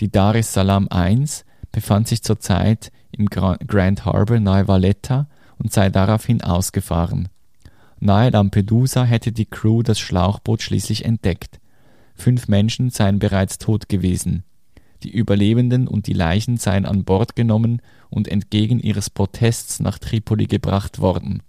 Die 0.00 0.10
Dar 0.10 0.34
es 0.34 0.52
Salaam 0.52 0.88
I 0.92 1.24
befand 1.72 2.08
sich 2.08 2.22
zurzeit 2.22 2.90
im 3.12 3.26
Grand 3.26 4.04
Harbor 4.04 4.40
nahe 4.40 4.66
Valletta 4.66 5.26
und 5.58 5.72
sei 5.72 5.90
daraufhin 5.90 6.42
ausgefahren. 6.42 7.28
Nahe 7.98 8.30
Lampedusa 8.30 9.04
hätte 9.04 9.32
die 9.32 9.44
Crew 9.44 9.82
das 9.82 9.98
Schlauchboot 9.98 10.62
schließlich 10.62 11.04
entdeckt. 11.04 11.59
Fünf 12.20 12.48
Menschen 12.48 12.90
seien 12.90 13.18
bereits 13.18 13.56
tot 13.56 13.88
gewesen. 13.88 14.44
Die 15.02 15.10
Überlebenden 15.10 15.88
und 15.88 16.06
die 16.06 16.12
Leichen 16.12 16.58
seien 16.58 16.84
an 16.84 17.04
Bord 17.04 17.34
genommen 17.34 17.80
und 18.10 18.28
entgegen 18.28 18.78
ihres 18.78 19.08
Protests 19.08 19.80
nach 19.80 19.98
Tripoli 19.98 20.46
gebracht 20.46 20.98
worden. 20.98 21.42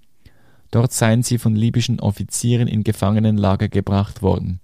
Dort 0.71 0.93
seien 0.93 1.23
sie 1.23 1.37
von 1.37 1.57
libyschen 1.57 1.99
Offizieren 1.99 2.69
in 2.69 2.85
Gefangenenlager 2.85 3.67
gebracht 3.67 4.21
worden. 4.21 4.61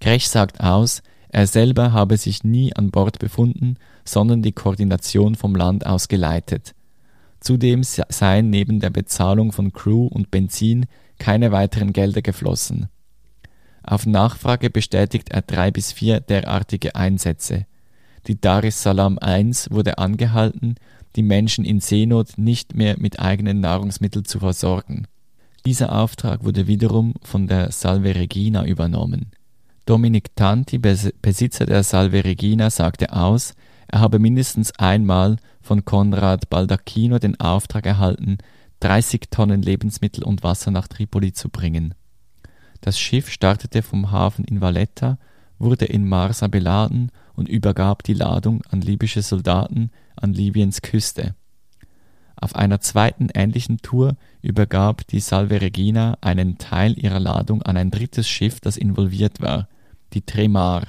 Grech 0.00 0.28
sagt 0.28 0.60
aus, 0.60 1.02
er 1.28 1.46
selber 1.46 1.92
habe 1.92 2.16
sich 2.16 2.42
nie 2.42 2.74
an 2.74 2.90
Bord 2.90 3.20
befunden, 3.20 3.76
sondern 4.04 4.42
die 4.42 4.52
Koordination 4.52 5.36
vom 5.36 5.54
Land 5.54 5.86
aus 5.86 6.08
geleitet. 6.08 6.74
Zudem 7.38 7.84
seien 7.84 8.50
neben 8.50 8.80
der 8.80 8.90
Bezahlung 8.90 9.52
von 9.52 9.72
Crew 9.72 10.08
und 10.08 10.32
Benzin 10.32 10.86
keine 11.18 11.52
weiteren 11.52 11.92
Gelder 11.92 12.22
geflossen. 12.22 12.88
Auf 13.86 14.04
Nachfrage 14.04 14.68
bestätigt 14.68 15.30
er 15.30 15.42
drei 15.42 15.70
bis 15.70 15.92
vier 15.92 16.18
derartige 16.20 16.96
Einsätze. 16.96 17.66
Die 18.26 18.40
Dar 18.40 18.64
es 18.64 18.82
Salaam 18.82 19.18
I 19.24 19.52
wurde 19.70 19.98
angehalten, 19.98 20.74
die 21.14 21.22
Menschen 21.22 21.64
in 21.64 21.80
Seenot 21.80 22.36
nicht 22.36 22.74
mehr 22.74 22.96
mit 22.98 23.20
eigenen 23.20 23.60
Nahrungsmitteln 23.60 24.24
zu 24.24 24.40
versorgen. 24.40 25.06
Dieser 25.64 25.92
Auftrag 25.92 26.44
wurde 26.44 26.66
wiederum 26.66 27.14
von 27.22 27.46
der 27.46 27.70
Salve 27.70 28.16
Regina 28.16 28.66
übernommen. 28.66 29.30
Dominic 29.86 30.34
Tanti, 30.34 30.78
Besitzer 30.78 31.64
der 31.64 31.84
Salve 31.84 32.24
Regina, 32.24 32.70
sagte 32.70 33.12
aus, 33.12 33.54
er 33.86 34.00
habe 34.00 34.18
mindestens 34.18 34.76
einmal 34.78 35.36
von 35.62 35.84
Konrad 35.84 36.50
Baldacchino 36.50 37.20
den 37.20 37.38
Auftrag 37.38 37.86
erhalten, 37.86 38.38
30 38.80 39.30
Tonnen 39.30 39.62
Lebensmittel 39.62 40.24
und 40.24 40.42
Wasser 40.42 40.72
nach 40.72 40.88
Tripoli 40.88 41.32
zu 41.32 41.50
bringen. 41.50 41.94
Das 42.80 42.98
Schiff 42.98 43.30
startete 43.30 43.82
vom 43.82 44.10
Hafen 44.10 44.44
in 44.44 44.60
Valletta, 44.60 45.18
wurde 45.58 45.86
in 45.86 46.08
Marsa 46.08 46.48
beladen 46.48 47.10
und 47.34 47.48
übergab 47.48 48.02
die 48.02 48.14
Ladung 48.14 48.62
an 48.70 48.80
libysche 48.80 49.22
Soldaten 49.22 49.90
an 50.16 50.32
Libyens 50.32 50.82
Küste. 50.82 51.34
Auf 52.38 52.54
einer 52.54 52.80
zweiten 52.80 53.28
ähnlichen 53.32 53.78
Tour 53.78 54.16
übergab 54.42 55.06
die 55.06 55.20
Salve 55.20 55.60
Regina 55.60 56.18
einen 56.20 56.58
Teil 56.58 56.98
ihrer 56.98 57.20
Ladung 57.20 57.62
an 57.62 57.76
ein 57.78 57.90
drittes 57.90 58.28
Schiff, 58.28 58.60
das 58.60 58.76
involviert 58.76 59.40
war, 59.40 59.68
die 60.12 60.20
Tremar. 60.20 60.86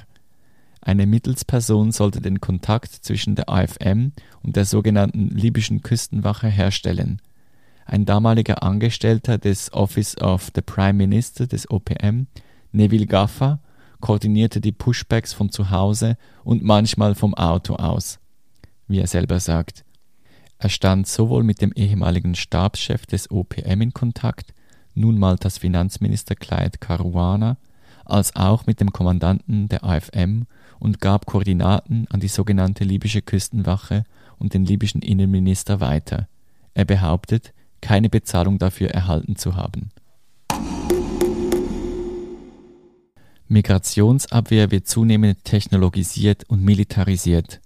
Eine 0.80 1.06
Mittelsperson 1.06 1.90
sollte 1.90 2.20
den 2.20 2.40
Kontakt 2.40 2.92
zwischen 2.92 3.34
der 3.34 3.48
AFM 3.48 4.12
und 4.42 4.56
der 4.56 4.64
sogenannten 4.64 5.28
libyschen 5.30 5.82
Küstenwache 5.82 6.48
herstellen. 6.48 7.20
Ein 7.88 8.04
damaliger 8.04 8.62
Angestellter 8.62 9.38
des 9.38 9.72
Office 9.72 10.18
of 10.18 10.50
the 10.54 10.60
Prime 10.60 10.92
Minister 10.92 11.46
des 11.46 11.70
OPM, 11.70 12.26
Neville 12.70 13.06
Gaffer, 13.06 13.60
koordinierte 14.00 14.60
die 14.60 14.72
Pushbacks 14.72 15.32
von 15.32 15.48
zu 15.48 15.70
Hause 15.70 16.18
und 16.44 16.62
manchmal 16.62 17.14
vom 17.14 17.32
Auto 17.32 17.76
aus, 17.76 18.18
wie 18.88 18.98
er 18.98 19.06
selber 19.06 19.40
sagt. 19.40 19.86
Er 20.58 20.68
stand 20.68 21.06
sowohl 21.06 21.44
mit 21.44 21.62
dem 21.62 21.72
ehemaligen 21.72 22.34
Stabschef 22.34 23.06
des 23.06 23.30
OPM 23.30 23.80
in 23.80 23.94
Kontakt, 23.94 24.52
nun 24.94 25.18
Maltas 25.18 25.56
Finanzminister 25.56 26.34
Clyde 26.34 26.76
Caruana, 26.78 27.56
als 28.04 28.36
auch 28.36 28.66
mit 28.66 28.80
dem 28.80 28.92
Kommandanten 28.92 29.70
der 29.70 29.82
AFM 29.82 30.44
und 30.78 31.00
gab 31.00 31.24
Koordinaten 31.24 32.06
an 32.10 32.20
die 32.20 32.28
sogenannte 32.28 32.84
libysche 32.84 33.22
Küstenwache 33.22 34.04
und 34.38 34.52
den 34.52 34.66
libyschen 34.66 35.00
Innenminister 35.00 35.80
weiter. 35.80 36.28
Er 36.74 36.84
behauptet, 36.84 37.54
keine 37.80 38.08
Bezahlung 38.08 38.58
dafür 38.58 38.90
erhalten 38.90 39.36
zu 39.36 39.56
haben. 39.56 39.90
Migrationsabwehr 43.48 44.70
wird 44.70 44.86
zunehmend 44.86 45.44
technologisiert 45.44 46.44
und 46.48 46.62
militarisiert. 46.62 47.60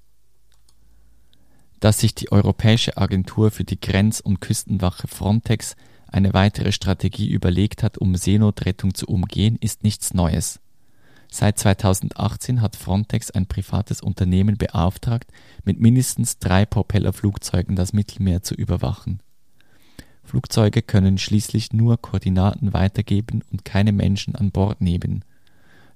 Dass 1.81 1.99
sich 1.99 2.15
die 2.15 2.31
Europäische 2.31 2.97
Agentur 2.97 3.51
für 3.51 3.65
die 3.65 3.81
Grenz- 3.81 4.21
und 4.21 4.41
Küstenwache 4.41 5.09
Frontex 5.09 5.75
eine 6.07 6.33
weitere 6.35 6.71
Strategie 6.71 7.29
überlegt 7.29 7.83
hat, 7.83 7.99
um 7.99 8.15
Seenotrettung 8.15 8.95
zu 8.95 9.07
umgehen, 9.07 9.57
ist 9.61 9.83
nichts 9.83 10.15
Neues. 10.15 10.61
Seit 11.29 11.59
2018 11.59 12.61
hat 12.61 12.77
Frontex 12.77 13.31
ein 13.31 13.47
privates 13.47 14.03
Unternehmen 14.03 14.59
beauftragt, 14.59 15.33
mit 15.65 15.81
mindestens 15.81 16.39
drei 16.39 16.67
Propellerflugzeugen 16.67 17.75
das 17.75 17.93
Mittelmeer 17.93 18.43
zu 18.43 18.55
überwachen. 18.55 19.21
Flugzeuge 20.33 20.81
können 20.81 21.19
schließlich 21.19 21.75
nur 21.75 22.01
Koordinaten 22.01 22.73
weitergeben 22.73 23.43
und 23.53 23.67
keine 23.67 23.93
Menschen 23.93 24.35
an 24.35 24.51
Bord 24.51 24.81
nehmen. 24.81 25.27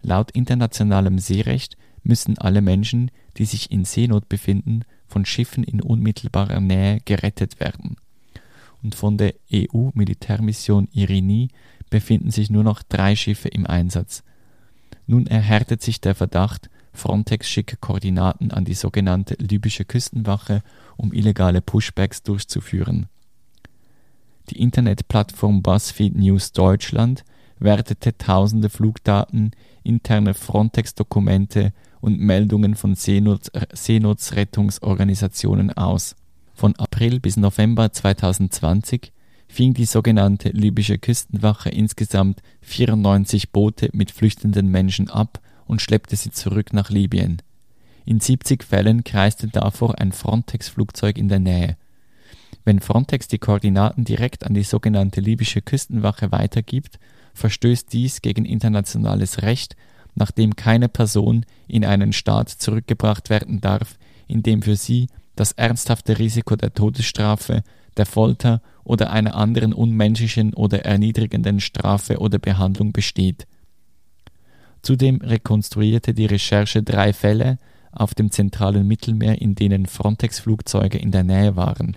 Laut 0.03 0.31
internationalem 0.31 1.19
Seerecht 1.19 1.79
müssen 2.03 2.37
alle 2.37 2.61
Menschen, 2.61 3.11
die 3.39 3.47
sich 3.47 3.71
in 3.71 3.87
Seenot 3.87 4.29
befinden, 4.29 4.83
von 5.09 5.25
Schiffen 5.25 5.65
in 5.65 5.81
unmittelbarer 5.81 6.61
Nähe 6.61 7.01
gerettet 7.07 7.61
werden. 7.61 7.97
Und 8.83 8.95
von 8.95 9.17
der 9.17 9.33
EU-Militärmission 9.51 10.89
Irini 10.93 11.49
befinden 11.89 12.31
sich 12.31 12.51
nur 12.51 12.63
noch 12.63 12.83
drei 12.83 13.17
Schiffe 13.17 13.49
im 13.49 13.67
Einsatz– 13.67 14.23
nun 15.07 15.27
erhärtet 15.27 15.83
sich 15.83 16.01
der 16.01 16.15
Verdacht, 16.15 16.69
Frontex 16.93 17.49
schicke 17.49 17.77
Koordinaten 17.77 18.51
an 18.51 18.65
die 18.65 18.75
sogenannte 18.75 19.35
libysche 19.35 19.85
Küstenwache, 19.85 20.63
um 20.97 21.13
illegale 21.13 21.61
Pushbacks 21.61 22.23
durchzuführen. 22.23 23.07
Die 24.51 24.61
Internetplattform 24.61 25.63
BuzzFeed 25.63 26.17
News 26.17 26.53
Deutschland 26.53 27.25
wertete 27.59 28.17
tausende 28.17 28.71
Flugdaten, 28.71 29.51
interne 29.83 30.35
Frontex-Dokumente 30.35 31.73
und 32.01 32.21
Meldungen 32.21 32.77
von 32.77 32.95
Seenot 32.95 33.51
Seenotrettungsorganisationen 33.73 35.77
aus. 35.77 36.15
Von 36.55 36.77
April 36.77 37.19
bis 37.21 37.37
November 37.37 37.93
2020 37.93 39.13
fing 39.49 39.75
die 39.75 39.85
sogenannte 39.85 40.49
libysche 40.51 40.99
Küstenwache 40.99 41.71
insgesamt 41.71 42.43
94 42.63 43.53
Boote 43.53 43.91
mit 43.93 44.11
flüchtenden 44.11 44.71
Menschen 44.71 45.11
ab 45.11 45.41
und 45.67 45.83
schleppte 45.83 46.17
sie 46.17 46.31
zurück 46.31 46.73
nach 46.73 46.91
Libyen. 46.91 47.43
In 48.05 48.21
70 48.21 48.63
Fällen 48.63 49.03
kreiste 49.03 49.49
davor 49.49 49.99
ein 49.99 50.13
Frontex-Flugzeug 50.13 51.19
in 51.19 51.29
der 51.29 51.41
Nähe. 51.41 51.77
Wenn 52.67 52.81
Frontex 52.81 53.29
die 53.29 53.39
Koordinaten 53.39 54.05
direkt 54.05 54.45
an 54.45 54.53
die 54.53 54.65
sogenannte 54.65 55.21
libysche 55.21 55.63
Küstenwache 55.63 56.33
weitergibt, 56.33 56.99
verstößt 57.33 57.93
dies 57.93 58.23
gegen 58.23 58.45
internationales 58.45 59.43
Recht, 59.43 59.77
nachdem 60.17 60.57
keine 60.57 60.89
Person 60.89 61.47
in 61.69 61.85
einen 61.85 62.13
Staat 62.13 62.49
zurückgebracht 62.49 63.31
werden 63.31 63.61
darf, 63.61 63.97
in 64.27 64.43
dem 64.43 64.63
für 64.63 64.75
sie 64.75 65.07
das 65.37 65.53
ernsthafte 65.53 66.19
Risiko 66.19 66.57
der 66.57 66.75
Todesstrafe, 66.75 67.63
der 67.97 68.05
Folter 68.05 68.61
oder 68.83 69.11
einer 69.11 69.37
anderen 69.37 69.73
unmenschlichen 69.73 70.53
oder 70.53 70.85
erniedrigenden 70.85 71.61
Strafe 71.61 72.19
oder 72.19 72.41
Behandlung 72.41 72.93
besteht. 72.93 73.47
Zudem 74.83 75.21
rekonstruierte 75.21 76.15
die 76.15 76.27
Recherche 76.27 76.83
drei 76.83 77.13
Fälle 77.13 77.59
auf 77.93 78.13
dem 78.13 78.33
zentralen 78.33 78.89
Mittelmeer, 78.89 79.41
in 79.41 79.55
denen 79.55 79.87
Frontex-Flugzeuge 79.87 80.99
in 80.99 81.13
der 81.13 81.23
Nähe 81.23 81.55
waren, 81.55 81.97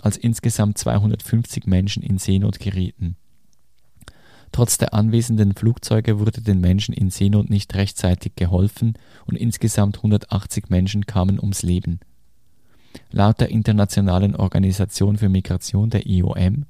als 0.00 0.16
insgesamt 0.16 0.78
250 0.78 1.66
Menschen 1.66 2.02
in 2.02 2.18
Seenot 2.18 2.58
gerieten. 2.58 3.16
Trotz 4.52 4.76
der 4.76 4.92
anwesenden 4.92 5.54
Flugzeuge 5.54 6.18
wurde 6.18 6.42
den 6.42 6.60
Menschen 6.60 6.92
in 6.92 7.10
Seenot 7.10 7.48
nicht 7.48 7.74
rechtzeitig 7.74 8.36
geholfen 8.36 8.94
und 9.26 9.36
insgesamt 9.36 9.96
180 9.96 10.68
Menschen 10.68 11.06
kamen 11.06 11.40
ums 11.40 11.62
Leben. 11.62 12.00
Laut 13.10 13.40
der 13.40 13.48
Internationalen 13.48 14.36
Organisation 14.36 15.16
für 15.16 15.30
Migration 15.30 15.88
der 15.88 16.06
IOM 16.06 16.66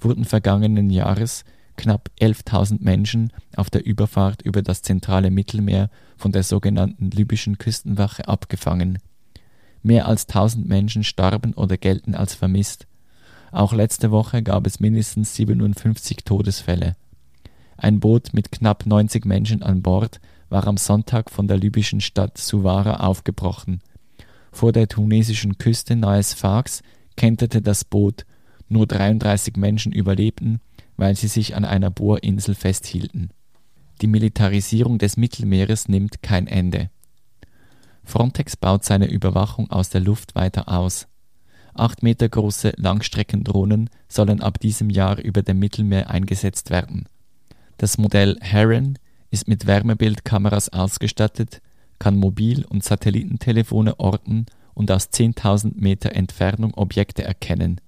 wurden 0.00 0.24
vergangenen 0.24 0.90
Jahres 0.90 1.44
knapp 1.76 2.08
11.000 2.20 2.82
Menschen 2.82 3.32
auf 3.56 3.68
der 3.68 3.84
Überfahrt 3.84 4.42
über 4.42 4.62
das 4.62 4.82
zentrale 4.82 5.32
Mittelmeer 5.32 5.90
von 6.16 6.30
der 6.30 6.44
sogenannten 6.44 7.10
libyschen 7.10 7.58
Küstenwache 7.58 8.28
abgefangen. 8.28 8.98
Mehr 9.84 10.08
als 10.08 10.26
1000 10.26 10.68
Menschen 10.68 11.04
starben 11.04 11.54
oder 11.54 11.76
gelten 11.76 12.16
als 12.16 12.34
vermisst. 12.34 12.88
Auch 13.52 13.72
letzte 13.72 14.10
Woche 14.10 14.42
gab 14.42 14.66
es 14.66 14.80
mindestens 14.80 15.36
57 15.36 16.24
Todesfälle. 16.24 16.96
Ein 17.76 18.00
Boot 18.00 18.34
mit 18.34 18.50
knapp 18.50 18.86
90 18.86 19.24
Menschen 19.24 19.62
an 19.62 19.82
Bord 19.82 20.20
war 20.48 20.66
am 20.66 20.76
Sonntag 20.76 21.30
von 21.30 21.46
der 21.46 21.58
libyschen 21.58 22.00
Stadt 22.00 22.38
Suwara 22.38 22.96
aufgebrochen 23.06 23.80
vor 24.54 24.70
der 24.70 24.86
tunesischen 24.86 25.58
Küste 25.58 25.96
nahe 25.96 26.22
Sfax 26.22 26.82
kenterte 27.16 27.60
das 27.60 27.84
Boot, 27.84 28.24
nur 28.68 28.86
33 28.86 29.56
Menschen 29.56 29.90
überlebten, 29.90 30.60
weil 30.96 31.16
sie 31.16 31.26
sich 31.26 31.56
an 31.56 31.64
einer 31.64 31.90
Bohrinsel 31.90 32.54
festhielten. 32.54 33.30
Die 34.00 34.06
Militarisierung 34.06 34.98
des 34.98 35.16
Mittelmeeres 35.16 35.88
nimmt 35.88 36.22
kein 36.22 36.46
Ende. 36.46 36.90
Frontex 38.04 38.56
baut 38.56 38.84
seine 38.84 39.10
Überwachung 39.10 39.70
aus 39.70 39.90
der 39.90 40.00
Luft 40.00 40.34
weiter 40.34 40.68
aus. 40.68 41.08
Acht 41.74 42.02
Meter 42.02 42.28
große 42.28 42.74
Langstreckendrohnen 42.76 43.90
sollen 44.08 44.40
ab 44.40 44.60
diesem 44.60 44.90
Jahr 44.90 45.18
über 45.18 45.42
dem 45.42 45.58
Mittelmeer 45.58 46.10
eingesetzt 46.10 46.70
werden. 46.70 47.08
Das 47.78 47.98
Modell 47.98 48.38
Heron 48.40 48.98
ist 49.30 49.48
mit 49.48 49.66
Wärmebildkameras 49.66 50.72
ausgestattet, 50.72 51.60
kann 51.98 52.16
Mobil- 52.16 52.64
und 52.64 52.84
Satellitentelefone 52.84 53.98
orten 53.98 54.46
und 54.74 54.90
aus 54.90 55.10
10.000 55.10 55.72
Meter 55.74 56.12
Entfernung 56.12 56.74
Objekte 56.74 57.24
erkennen. 57.24 57.80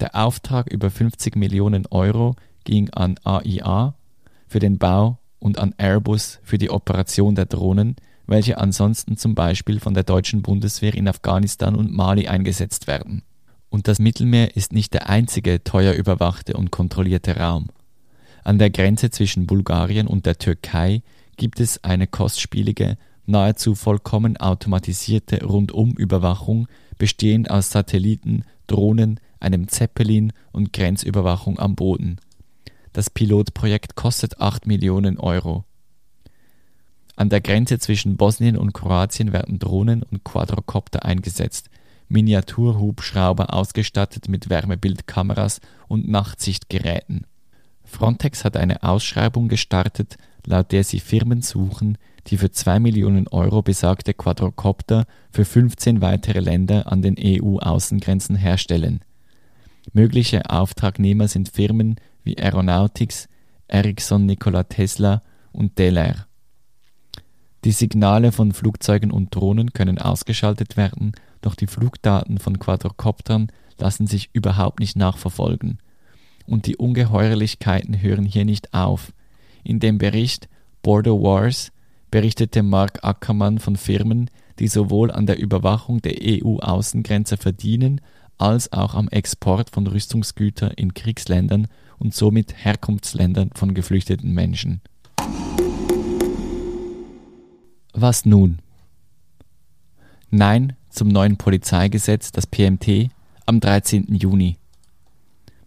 Der 0.00 0.14
Auftrag 0.14 0.72
über 0.72 0.90
50 0.90 1.36
Millionen 1.36 1.86
Euro 1.86 2.36
ging 2.64 2.90
an 2.90 3.16
AIA 3.24 3.94
für 4.48 4.58
den 4.58 4.78
Bau 4.78 5.18
und 5.38 5.58
an 5.58 5.74
Airbus 5.76 6.40
für 6.42 6.58
die 6.58 6.70
Operation 6.70 7.34
der 7.34 7.46
Drohnen, 7.46 7.96
welche 8.26 8.58
ansonsten 8.58 9.16
zum 9.16 9.34
Beispiel 9.34 9.80
von 9.80 9.94
der 9.94 10.04
deutschen 10.04 10.42
Bundeswehr 10.42 10.94
in 10.94 11.08
Afghanistan 11.08 11.74
und 11.74 11.92
Mali 11.92 12.28
eingesetzt 12.28 12.86
werden. 12.86 13.22
Und 13.68 13.88
das 13.88 13.98
Mittelmeer 13.98 14.56
ist 14.56 14.72
nicht 14.72 14.94
der 14.94 15.08
einzige 15.08 15.64
teuer 15.64 15.94
überwachte 15.94 16.54
und 16.54 16.70
kontrollierte 16.70 17.36
Raum. 17.36 17.68
An 18.44 18.58
der 18.58 18.70
Grenze 18.70 19.10
zwischen 19.10 19.46
Bulgarien 19.46 20.06
und 20.06 20.26
der 20.26 20.38
Türkei 20.38 21.02
gibt 21.36 21.60
es 21.60 21.82
eine 21.82 22.06
kostspielige 22.06 22.96
nahezu 23.26 23.74
vollkommen 23.74 24.36
automatisierte 24.36 25.44
Rundumüberwachung 25.44 26.68
bestehend 26.98 27.50
aus 27.50 27.70
Satelliten, 27.70 28.44
Drohnen, 28.66 29.20
einem 29.40 29.68
Zeppelin 29.68 30.32
und 30.52 30.72
Grenzüberwachung 30.72 31.58
am 31.58 31.74
Boden. 31.74 32.16
Das 32.92 33.10
Pilotprojekt 33.10 33.96
kostet 33.96 34.40
8 34.40 34.66
Millionen 34.66 35.18
Euro. 35.18 35.64
An 37.16 37.28
der 37.28 37.40
Grenze 37.40 37.78
zwischen 37.78 38.16
Bosnien 38.16 38.56
und 38.56 38.72
Kroatien 38.72 39.32
werden 39.32 39.58
Drohnen 39.58 40.02
und 40.02 40.24
Quadrocopter 40.24 41.04
eingesetzt, 41.04 41.70
Miniaturhubschrauber 42.08 43.54
ausgestattet 43.54 44.28
mit 44.28 44.50
Wärmebildkameras 44.50 45.60
und 45.88 46.08
Nachtsichtgeräten. 46.08 47.26
Frontex 47.84 48.44
hat 48.44 48.56
eine 48.56 48.82
Ausschreibung 48.82 49.48
gestartet, 49.48 50.16
laut 50.44 50.72
der 50.72 50.84
sie 50.84 51.00
Firmen 51.00 51.42
suchen, 51.42 51.98
die 52.26 52.36
für 52.36 52.50
2 52.50 52.80
Millionen 52.80 53.28
Euro 53.28 53.62
besagte 53.62 54.14
Quadrocopter 54.14 55.06
für 55.30 55.44
15 55.44 56.00
weitere 56.00 56.40
Länder 56.40 56.90
an 56.90 57.02
den 57.02 57.16
EU-Außengrenzen 57.18 58.36
herstellen. 58.36 59.00
Mögliche 59.92 60.50
Auftragnehmer 60.50 61.28
sind 61.28 61.50
Firmen 61.50 61.96
wie 62.22 62.38
Aeronautics, 62.38 63.28
Ericsson 63.68 64.26
Nikola 64.26 64.64
Tesla 64.64 65.22
und 65.52 65.78
Delair. 65.78 66.26
Die 67.64 67.72
Signale 67.72 68.30
von 68.30 68.52
Flugzeugen 68.52 69.10
und 69.10 69.34
Drohnen 69.34 69.72
können 69.72 69.98
ausgeschaltet 69.98 70.76
werden, 70.76 71.12
doch 71.40 71.54
die 71.54 71.66
Flugdaten 71.66 72.38
von 72.38 72.58
Quadrocoptern 72.58 73.50
lassen 73.78 74.06
sich 74.06 74.28
überhaupt 74.34 74.80
nicht 74.80 74.96
nachverfolgen. 74.96 75.78
Und 76.46 76.66
die 76.66 76.76
Ungeheuerlichkeiten 76.76 78.02
hören 78.02 78.26
hier 78.26 78.44
nicht 78.44 78.74
auf. 78.74 79.14
In 79.62 79.80
dem 79.80 79.96
Bericht 79.96 80.50
Border 80.82 81.14
Wars 81.14 81.72
berichtete 82.10 82.62
Mark 82.62 83.02
Ackermann 83.02 83.58
von 83.58 83.76
Firmen, 83.76 84.28
die 84.58 84.68
sowohl 84.68 85.10
an 85.10 85.24
der 85.24 85.38
Überwachung 85.38 86.02
der 86.02 86.16
EU-Außengrenze 86.20 87.38
verdienen, 87.38 88.02
als 88.36 88.74
auch 88.74 88.94
am 88.94 89.08
Export 89.08 89.70
von 89.70 89.86
Rüstungsgütern 89.86 90.72
in 90.72 90.92
Kriegsländern 90.92 91.68
und 91.98 92.14
somit 92.14 92.54
Herkunftsländern 92.62 93.50
von 93.54 93.72
geflüchteten 93.72 94.32
Menschen. 94.32 94.82
Was 97.96 98.26
nun? 98.26 98.58
Nein 100.28 100.74
zum 100.90 101.06
neuen 101.06 101.36
Polizeigesetz, 101.36 102.32
das 102.32 102.44
PMT, 102.44 103.08
am 103.46 103.60
13. 103.60 104.16
Juni. 104.16 104.56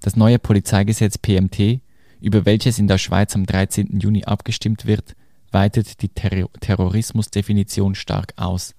Das 0.01 0.17
neue 0.17 0.37
Polizeigesetz 0.37 1.17
PMT, 1.17 1.79
über 2.19 2.45
welches 2.45 2.79
in 2.79 2.87
der 2.87 2.97
Schweiz 2.97 3.33
am 3.33 3.45
13. 3.45 4.01
Juni 4.01 4.25
abgestimmt 4.25 4.85
wird, 4.85 5.15
weitet 5.51 6.01
die 6.01 6.09
Ter 6.09 6.49
Terrorismusdefinition 6.59 7.95
stark 7.95 8.33
aus. 8.35 8.75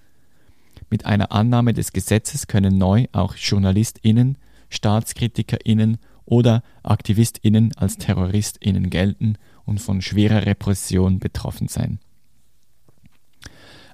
Mit 0.91 1.07
einer 1.07 1.33
Annahme 1.33 1.73
des 1.73 1.93
Gesetzes 1.93 2.49
können 2.49 2.77
neu 2.77 3.07
auch 3.13 3.35
JournalistInnen, 3.35 4.37
StaatskritikerInnen 4.69 5.97
oder 6.27 6.63
AktivistInnen 6.83 7.75
als 7.79 7.97
TerroristInnen 7.97 8.91
gelten 8.91 9.37
und 9.65 9.81
von 9.81 10.03
schwerer 10.03 10.45
Repression 10.45 11.19
betroffen 11.19 11.69
sein. 11.69 11.99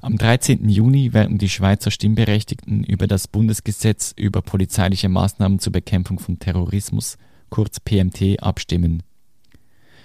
Am 0.05 0.19
13. 0.19 0.69
Juni 0.69 1.15
werden 1.15 1.39
die 1.39 1.49
Schweizer 1.49 1.91
Stimmberechtigten 1.91 2.85
über 2.85 3.07
das 3.07 3.27
Bundesgesetz 3.27 4.13
über 4.15 4.43
polizeiliche 4.43 5.09
Maßnahmen 5.09 5.61
zur 5.61 5.73
Bekämpfung 5.73 6.19
von 6.19 6.39
Terrorismus, 6.39 7.17
kurz 7.49 7.81
PMT, 7.81 8.43
abstimmen. 8.43 9.03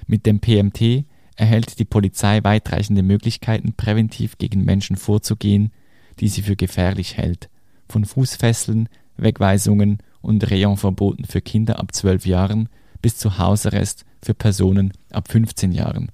Mit 0.07 0.25
dem 0.25 0.39
PMT 0.39 1.03
erhält 1.35 1.79
die 1.79 1.83
Polizei 1.83 2.41
weitreichende 2.45 3.03
Möglichkeiten, 3.03 3.73
präventiv 3.73 4.37
gegen 4.37 4.63
Menschen 4.63 4.95
vorzugehen, 4.95 5.73
die 6.21 6.29
sie 6.29 6.43
für 6.43 6.55
gefährlich 6.55 7.17
hält, 7.17 7.49
von 7.89 8.05
Fußfesseln, 8.05 8.87
Wegweisungen 9.17 9.97
und 10.21 10.49
Rayonverboten 10.49 11.25
für 11.25 11.41
Kinder 11.41 11.77
ab 11.77 11.93
12 11.93 12.25
Jahren 12.25 12.69
bis 13.01 13.17
zu 13.17 13.37
Hausarrest 13.37 14.05
für 14.23 14.33
Personen 14.33 14.93
ab 15.11 15.29
15 15.29 15.73
Jahren. 15.73 16.09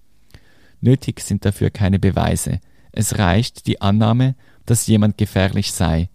Nötig 0.82 1.20
sind 1.20 1.46
dafür 1.46 1.70
keine 1.70 2.00
Beweise, 2.00 2.62
es 2.96 3.18
reicht 3.18 3.68
die 3.68 3.82
Annahme, 3.82 4.36
dass 4.66 4.88
jemand 4.88 5.18
gefährlich 5.18 5.72
sei. 5.74 6.10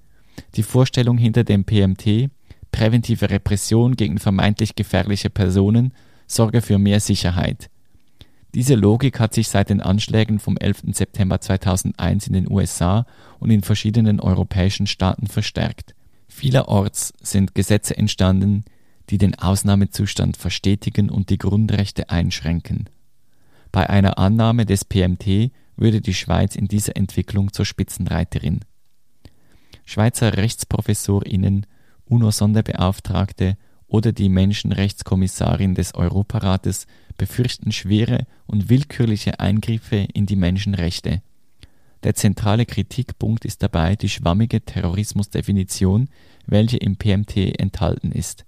Die 0.57 0.63
Vorstellung 0.63 1.19
hinter 1.19 1.45
dem 1.45 1.65
PMT, 1.65 2.31
präventive 2.73 3.31
Repression 3.31 3.97
gegen 3.97 4.19
vermeintlich 4.19 4.75
gefährliche 4.75 5.31
Personen, 5.31 5.93
sorge 6.27 6.63
für 6.63 6.79
mehr 6.79 7.01
Sicherheit. 7.01 7.71
Diese 8.55 8.75
Logik 8.75 9.21
hat 9.21 9.35
sich 9.35 9.49
seit 9.49 9.71
den 9.71 9.81
Anschlägen 9.81 10.41
vom 10.41 10.57
11. 10.57 10.83
September 10.93 11.41
2001 11.41 12.27
in 12.27 12.33
den 12.33 12.51
USA 12.51 13.07
und 13.39 13.51
in 13.51 13.63
verschiedenen 13.63 14.19
europäischen 14.19 14.87
Staaten 14.87 15.29
verstärkt. 15.29 15.95
Vielerorts 16.29 17.13
sind 17.23 17.55
Gesetze 17.55 17.97
entstanden, 17.97 18.65
die 19.11 19.19
den 19.19 19.39
Ausnahmezustand 19.39 20.37
verstetigen 20.37 21.11
und 21.11 21.31
die 21.31 21.39
Grundrechte 21.39 22.11
einschränken. 22.11 22.89
Bei 23.71 23.89
einer 23.89 24.19
Annahme 24.19 24.67
des 24.67 24.85
PMT 24.85 25.53
würde 25.81 26.01
die 26.01 26.15
Schweiz 26.15 26.55
in 26.55 26.69
dieser 26.69 26.97
Entwicklung 26.97 27.53
zur 27.53 27.65
Spitzenreiterin. 27.65 28.61
Schweizer 29.85 30.37
Rechtsprofessorinnen, 30.37 31.67
UNO-Sonderbeauftragte 32.05 33.57
oder 33.89 34.13
die 34.13 34.29
Menschenrechtskommissarin 34.29 35.75
des 35.75 35.95
Europarates 35.95 36.87
befürchten 37.17 37.73
schwere 37.73 38.27
und 38.47 38.69
willkürliche 38.69 39.41
Eingriffe 39.41 40.07
in 40.15 40.27
die 40.27 40.37
Menschenrechte. 40.37 41.23
Der 42.03 42.15
zentrale 42.15 42.67
Kritikpunkt 42.67 43.45
ist 43.45 43.63
dabei 43.63 43.97
die 43.97 44.09
schwammige 44.09 44.65
Terrorismusdefinition, 44.65 46.09
welche 46.47 46.79
im 46.79 46.97
PMT 46.97 47.59
enthalten 47.59 48.13
ist. 48.13 48.47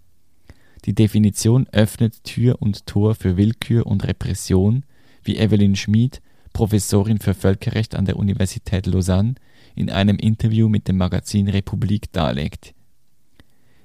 Die 0.84 0.94
Definition 0.94 1.66
öffnet 1.70 2.24
Tür 2.24 2.60
und 2.60 2.86
Tor 2.86 3.14
für 3.14 3.36
Willkür 3.36 3.86
und 3.86 4.04
Repression, 4.04 4.84
wie 5.22 5.36
Evelyn 5.36 5.76
Schmid 5.76 6.22
Professorin 6.52 7.18
für 7.18 7.34
Völkerrecht 7.34 7.94
an 7.94 8.04
der 8.04 8.16
Universität 8.16 8.86
Lausanne, 8.86 9.34
in 9.74 9.90
einem 9.90 10.16
Interview 10.16 10.68
mit 10.68 10.88
dem 10.88 10.98
Magazin 10.98 11.48
Republik 11.48 12.12
darlegt. 12.12 12.74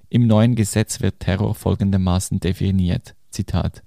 Im 0.09 0.27
neuen 0.27 0.55
Gesetz 0.55 1.01
wird 1.01 1.19
Terror 1.19 1.55
folgendermaßen 1.55 2.39
definiert: 2.39 3.15
Zitat 3.29 3.83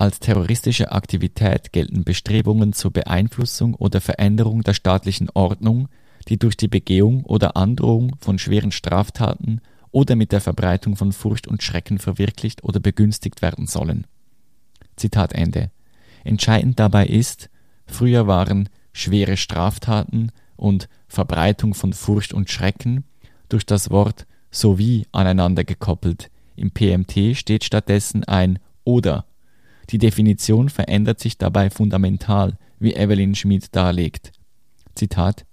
als 0.00 0.18
terroristische 0.18 0.92
Aktivität 0.92 1.72
gelten 1.72 2.04
Bestrebungen 2.04 2.72
zur 2.72 2.90
Beeinflussung 2.90 3.74
oder 3.74 4.00
Veränderung 4.00 4.62
der 4.62 4.72
staatlichen 4.72 5.28
Ordnung, 5.34 5.88
die 6.26 6.38
durch 6.38 6.56
die 6.56 6.68
Begehung 6.68 7.26
oder 7.26 7.54
Androhung 7.54 8.16
von 8.18 8.38
schweren 8.38 8.72
Straftaten 8.72 9.60
oder 9.90 10.16
mit 10.16 10.32
der 10.32 10.40
Verbreitung 10.40 10.96
von 10.96 11.12
Furcht 11.12 11.46
und 11.46 11.62
Schrecken 11.62 11.98
verwirklicht 11.98 12.64
oder 12.64 12.80
begünstigt 12.80 13.42
werden 13.42 13.66
sollen. 13.66 14.06
Zitat 14.96 15.34
Ende. 15.34 15.70
Entscheidend 16.24 16.80
dabei 16.80 17.06
ist, 17.06 17.50
Früher 17.90 18.26
waren 18.26 18.68
schwere 18.92 19.36
Straftaten 19.36 20.32
und 20.56 20.88
Verbreitung 21.08 21.74
von 21.74 21.92
Furcht 21.92 22.32
und 22.32 22.50
Schrecken 22.50 23.04
durch 23.48 23.66
das 23.66 23.90
Wort 23.90 24.26
sowie 24.50 25.06
aneinander 25.12 25.64
gekoppelt. 25.64 26.30
Im 26.56 26.70
PMT 26.70 27.36
steht 27.36 27.64
stattdessen 27.64 28.24
ein 28.24 28.58
oder. 28.84 29.26
Die 29.90 29.98
Definition 29.98 30.68
verändert 30.68 31.20
sich 31.20 31.36
dabei 31.36 31.68
fundamental, 31.68 32.56
wie 32.78 32.94
Evelyn 32.94 33.34
Schmid 33.34 33.74
darlegt. 33.74 34.32
Zitat 34.94 35.44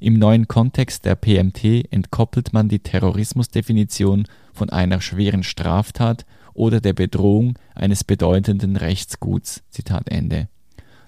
Im 0.00 0.14
neuen 0.18 0.48
Kontext 0.48 1.04
der 1.04 1.14
PMT 1.14 1.92
entkoppelt 1.92 2.52
man 2.52 2.68
die 2.68 2.80
Terrorismusdefinition 2.80 4.26
von 4.52 4.70
einer 4.70 5.00
schweren 5.00 5.42
Straftat 5.42 6.26
oder 6.54 6.80
der 6.80 6.92
Bedrohung 6.92 7.58
eines 7.74 8.02
bedeutenden 8.04 8.76
Rechtsguts. 8.76 9.62
Zitat 9.70 10.08
Ende. 10.08 10.48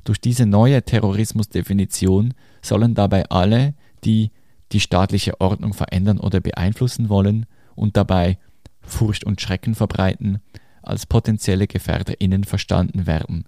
Durch 0.04 0.20
diese 0.20 0.46
neue 0.46 0.82
Terrorismusdefinition 0.82 2.34
sollen 2.62 2.94
dabei 2.94 3.28
alle, 3.28 3.74
die 4.04 4.30
die 4.72 4.80
staatliche 4.80 5.40
Ordnung 5.40 5.72
verändern 5.72 6.18
oder 6.18 6.40
beeinflussen 6.40 7.08
wollen 7.08 7.46
und 7.74 7.96
dabei 7.96 8.38
Furcht 8.82 9.24
und 9.24 9.40
Schrecken 9.40 9.74
verbreiten, 9.74 10.38
als 10.82 11.06
potenzielle 11.06 11.66
GefährderInnen 11.66 12.44
verstanden 12.44 13.06
werden. 13.06 13.44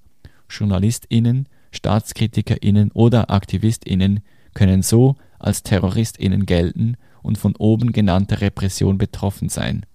JournalistInnen, 0.50 1.48
StaatskritikerInnen 1.70 2.92
oder 2.92 3.30
AktivistInnen 3.30 4.20
können 4.54 4.82
so 4.82 5.16
als 5.38 5.62
TerroristInnen 5.62 6.44
gelten 6.44 6.96
und 7.22 7.38
von 7.38 7.56
oben 7.56 7.92
genannter 7.92 8.40
Repression 8.40 8.98
betroffen 8.98 9.48
sein. 9.48 9.86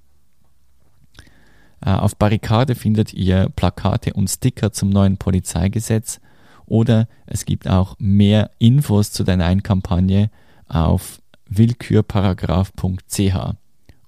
Äh, 1.81 1.91
auf 1.91 2.15
Barrikade 2.15 2.73
findet 2.73 3.13
ihr 3.13 3.49
Plakate 3.55 4.13
und 4.13 4.29
Sticker 4.29 4.71
zum 4.71 4.89
neuen 4.89 5.17
Polizeigesetz 5.17 6.19
oder 6.67 7.07
es 7.25 7.45
gibt 7.45 7.67
auch 7.67 7.95
mehr 7.97 8.51
Infos 8.59 9.11
zu 9.11 9.23
der 9.23 9.37
Nein-Kampagne 9.37 10.29
auf 10.67 11.19
willkürparagraph.ch. 11.49 13.55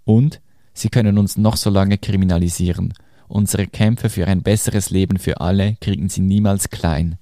Und 0.06 0.42
Sie 0.74 0.90
können 0.90 1.18
uns 1.18 1.38
noch 1.38 1.58
so 1.58 1.70
lange 1.70 1.98
kriminalisieren. 1.98 2.94
Unsere 3.28 3.68
Kämpfe 3.68 4.10
für 4.10 4.28
ein 4.28 4.44
besseres 4.44 4.92
Leben 4.92 5.20
für 5.20 5.42
alle 5.42 5.76
kriegen 5.82 6.08
Sie 6.10 6.22
niemals 6.22 6.70
klein. 6.70 7.18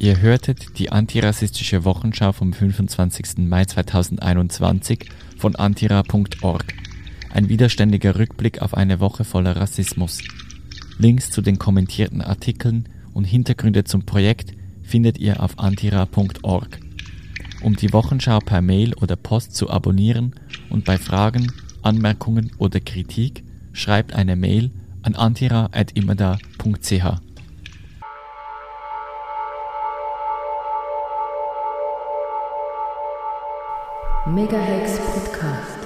Ihr 0.00 0.20
hörtet 0.20 0.78
die 0.78 0.92
antirassistische 0.92 1.84
Wochenschau 1.84 2.32
vom 2.32 2.52
25. 2.52 3.38
Mai 3.38 3.64
2021 3.64 5.08
von 5.36 5.56
antira.org. 5.56 6.87
Ein 7.30 7.48
widerständiger 7.48 8.18
Rückblick 8.18 8.62
auf 8.62 8.74
eine 8.74 9.00
Woche 9.00 9.24
voller 9.24 9.56
Rassismus. 9.56 10.22
Links 10.98 11.30
zu 11.30 11.42
den 11.42 11.58
kommentierten 11.58 12.22
Artikeln 12.22 12.88
und 13.12 13.24
Hintergründe 13.24 13.84
zum 13.84 14.04
Projekt 14.04 14.52
findet 14.82 15.18
ihr 15.18 15.42
auf 15.42 15.58
antira.org. 15.58 16.80
Um 17.62 17.76
die 17.76 17.92
Wochenschau 17.92 18.38
per 18.38 18.62
Mail 18.62 18.94
oder 18.94 19.16
Post 19.16 19.54
zu 19.54 19.68
abonnieren 19.68 20.34
und 20.70 20.84
bei 20.84 20.96
Fragen, 20.96 21.52
Anmerkungen 21.82 22.52
oder 22.58 22.80
Kritik 22.80 23.44
schreibt 23.72 24.14
eine 24.14 24.36
Mail 24.36 24.70
an 25.02 25.14
antira.imada.ch. 25.14 27.20
Megahex 34.26 34.98
Podcast. 34.98 35.77